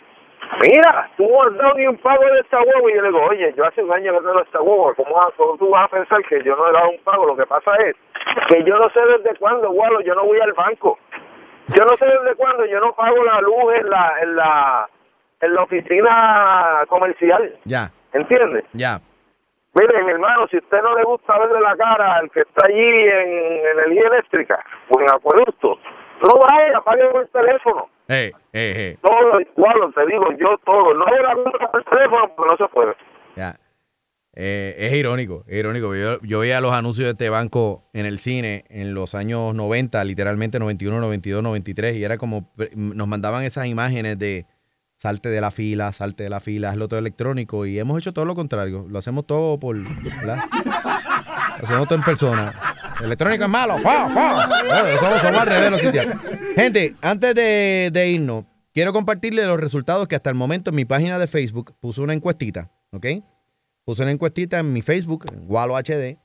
[0.60, 2.90] mira, tú no has dado ni un pago de esta guagua.
[2.90, 5.32] Y yo le digo, oye, yo hace un año que no esta guagua, ¿cómo, vas-
[5.36, 7.26] cómo tú vas a pensar que yo no he dado un pago?
[7.26, 7.96] Lo que pasa es
[8.48, 10.98] que yo no sé desde cuándo, gualo, yo no voy al banco.
[11.68, 14.88] Yo no sé desde cuándo, yo no pago la luz en la, en la,
[15.40, 18.64] en la oficina comercial, Ya, ¿entiendes?
[18.72, 18.98] ya.
[19.76, 22.66] Mire, mi hermano, si a usted no le gusta verle la cara al que está
[22.66, 25.80] allí en energía eléctrica o en acueducto,
[26.22, 27.88] no vaya, apague por el teléfono.
[28.08, 28.98] Eh, eh, eh.
[29.02, 30.94] Todo, igual, te digo yo todo.
[30.94, 31.04] No
[31.42, 32.94] compra por el teléfono porque no se puede.
[33.36, 33.58] Ya.
[34.36, 35.94] Eh, es irónico, es irónico.
[35.94, 40.02] Yo, yo veía los anuncios de este banco en el cine en los años 90,
[40.04, 44.46] literalmente 91, 92, 93, y era como nos mandaban esas imágenes de
[44.96, 48.24] salte de la fila, salte de la fila, hazlo todo electrónico, y hemos hecho todo
[48.24, 48.86] lo contrario.
[48.88, 49.76] Lo hacemos todo por.
[49.76, 50.38] ¿verdad?
[51.58, 52.54] Lo hacemos todo en persona.
[53.00, 53.78] Electrónico es malo.
[53.78, 54.48] ¡Fua, fua!
[54.88, 56.16] Eh, Somos, somos al revés los cristianos.
[56.54, 61.18] Gente, antes de, irnos, quiero compartirles los resultados que hasta el momento en mi página
[61.18, 63.06] de Facebook puso una encuestita, ¿ok?
[63.84, 66.16] Puse una encuestita en mi Facebook, en HD.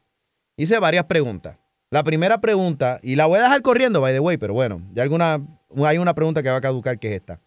[0.56, 1.58] Hice varias preguntas.
[1.90, 5.02] La primera pregunta, y la voy a dejar corriendo, by the way, pero bueno, ya
[5.02, 5.42] alguna,
[5.84, 7.40] hay una pregunta que va a caducar que es esta.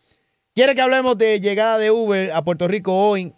[0.53, 3.33] ¿Quiere que hablemos de llegada de Uber a Puerto Rico hoy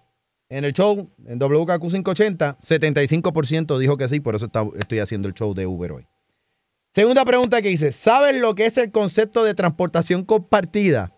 [0.49, 2.59] en el show, en WKQ 580?
[2.63, 6.07] 75% dijo que sí, por eso estoy haciendo el show de Uber hoy.
[6.95, 11.13] Segunda pregunta que hice, ¿saben lo que es el concepto de transportación compartida?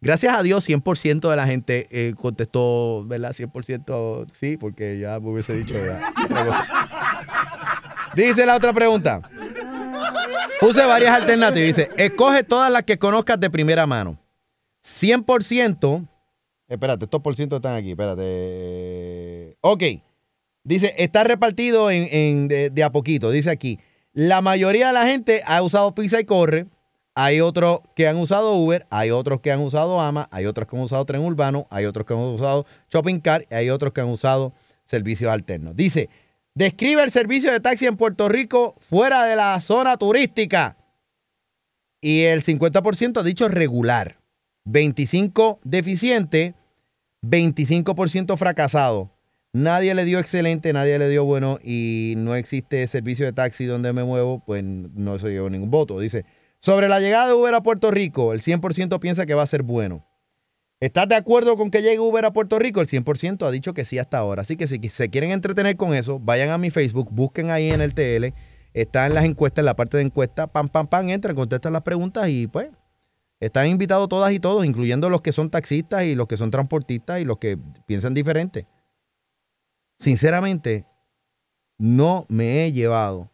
[0.00, 3.32] Gracias a Dios, 100% de la gente eh, contestó, ¿verdad?
[3.32, 5.74] 100% sí, porque ya me hubiese dicho.
[8.16, 9.20] Dice la otra pregunta.
[10.58, 11.76] Puse varias alternativas.
[11.76, 14.18] Dice, escoge todas las que conozcas de primera mano.
[14.84, 16.08] 100%.
[16.66, 17.90] Espérate, estos por ciento están aquí.
[17.92, 19.56] Espérate.
[19.60, 19.82] Ok.
[20.64, 23.30] Dice, está repartido en, en- de, de a poquito.
[23.30, 23.78] Dice aquí,
[24.12, 26.66] La mayoría de la gente ha usado Pizza y Corre.
[27.14, 30.76] Hay otros que han usado Uber, hay otros que han usado Ama, hay otros que
[30.76, 34.00] han usado Tren Urbano, hay otros que han usado Shopping Car y hay otros que
[34.00, 34.52] han usado
[34.84, 35.76] servicios alternos.
[35.76, 36.08] Dice,
[36.54, 40.76] describe el servicio de taxi en Puerto Rico fuera de la zona turística.
[42.00, 44.18] Y el 50% ha dicho regular,
[44.64, 46.54] 25% deficiente,
[47.22, 49.10] 25% fracasado.
[49.52, 53.92] Nadie le dio excelente, nadie le dio bueno y no existe servicio de taxi donde
[53.92, 55.98] me muevo, pues no se dio ningún voto.
[55.98, 56.24] Dice,
[56.60, 59.64] sobre la llegada de Uber a Puerto Rico, el 100% piensa que va a ser
[59.64, 60.06] bueno.
[60.78, 62.80] ¿Estás de acuerdo con que llegue Uber a Puerto Rico?
[62.80, 64.42] El 100% ha dicho que sí hasta ahora.
[64.42, 67.80] Así que si se quieren entretener con eso, vayan a mi Facebook, busquen ahí en
[67.80, 68.32] el TL,
[68.72, 71.82] está en las encuestas, en la parte de encuesta, pam, pam, pam, entran, contestan las
[71.82, 72.68] preguntas y pues
[73.40, 77.20] están invitados todas y todos, incluyendo los que son taxistas y los que son transportistas
[77.20, 78.66] y los que piensan diferente.
[80.00, 80.86] Sinceramente,
[81.76, 83.30] no me he llevado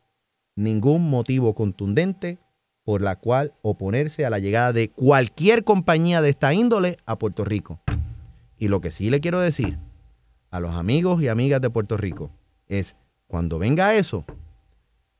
[0.56, 2.40] ningún motivo contundente
[2.82, 7.44] por la cual oponerse a la llegada de cualquier compañía de esta índole a Puerto
[7.44, 7.78] Rico.
[8.58, 9.78] Y lo que sí le quiero decir
[10.50, 12.32] a los amigos y amigas de Puerto Rico
[12.66, 12.96] es,
[13.28, 14.24] cuando venga eso,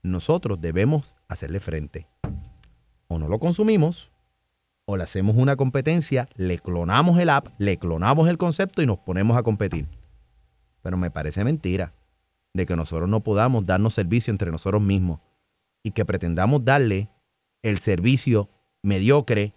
[0.03, 2.09] nosotros debemos hacerle frente.
[3.07, 4.11] O no lo consumimos,
[4.83, 8.99] o le hacemos una competencia, le clonamos el app, le clonamos el concepto y nos
[8.99, 9.87] ponemos a competir.
[10.87, 11.93] Pero me parece mentira
[12.53, 15.19] de que nosotros no podamos darnos servicio entre nosotros mismos
[15.83, 17.09] y que pretendamos darle
[17.61, 18.49] el servicio
[18.83, 19.53] mediocre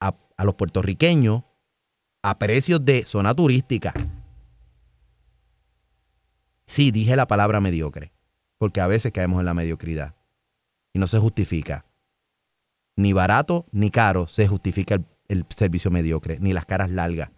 [0.00, 1.42] a, los puertorriqueños
[2.22, 3.92] a precios de zona turística.
[6.64, 8.10] Sí, dije la palabra mediocre,
[8.56, 10.14] porque a veces caemos en la mediocridad
[10.94, 11.84] y no se justifica.
[12.96, 17.32] Ni barato ni caro se justifica el, el servicio mediocre, ni las caras largas.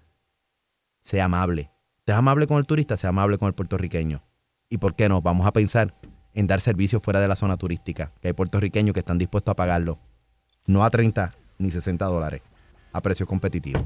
[1.00, 1.72] Sea amable.
[2.08, 4.22] Sea amable con el turista, sea amable con el puertorriqueño.
[4.70, 5.20] ¿Y por qué no?
[5.20, 5.92] Vamos a pensar
[6.32, 9.56] en dar servicio fuera de la zona turística, que hay puertorriqueños que están dispuestos a
[9.56, 9.98] pagarlo,
[10.66, 12.40] no a 30 ni 60 dólares,
[12.94, 13.84] a precio competitivo.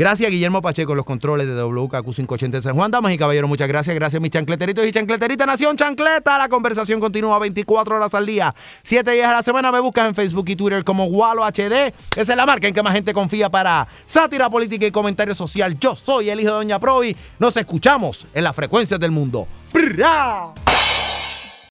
[0.00, 2.90] Gracias, Guillermo Pacheco, los controles de WKQ 580 de San Juan.
[2.90, 3.94] Damas y caballeros, muchas gracias.
[3.94, 5.46] Gracias, mis chancleteritos y chancleteritas.
[5.46, 6.38] Nación Chancleta.
[6.38, 9.70] La conversación continúa 24 horas al día, 7 días a la semana.
[9.70, 11.92] Me buscas en Facebook y Twitter como Walo HD.
[12.16, 15.78] Esa es la marca en que más gente confía para sátira política y comentario social.
[15.78, 17.14] Yo soy el hijo de Doña Provi.
[17.38, 19.46] Nos escuchamos en las frecuencias del mundo.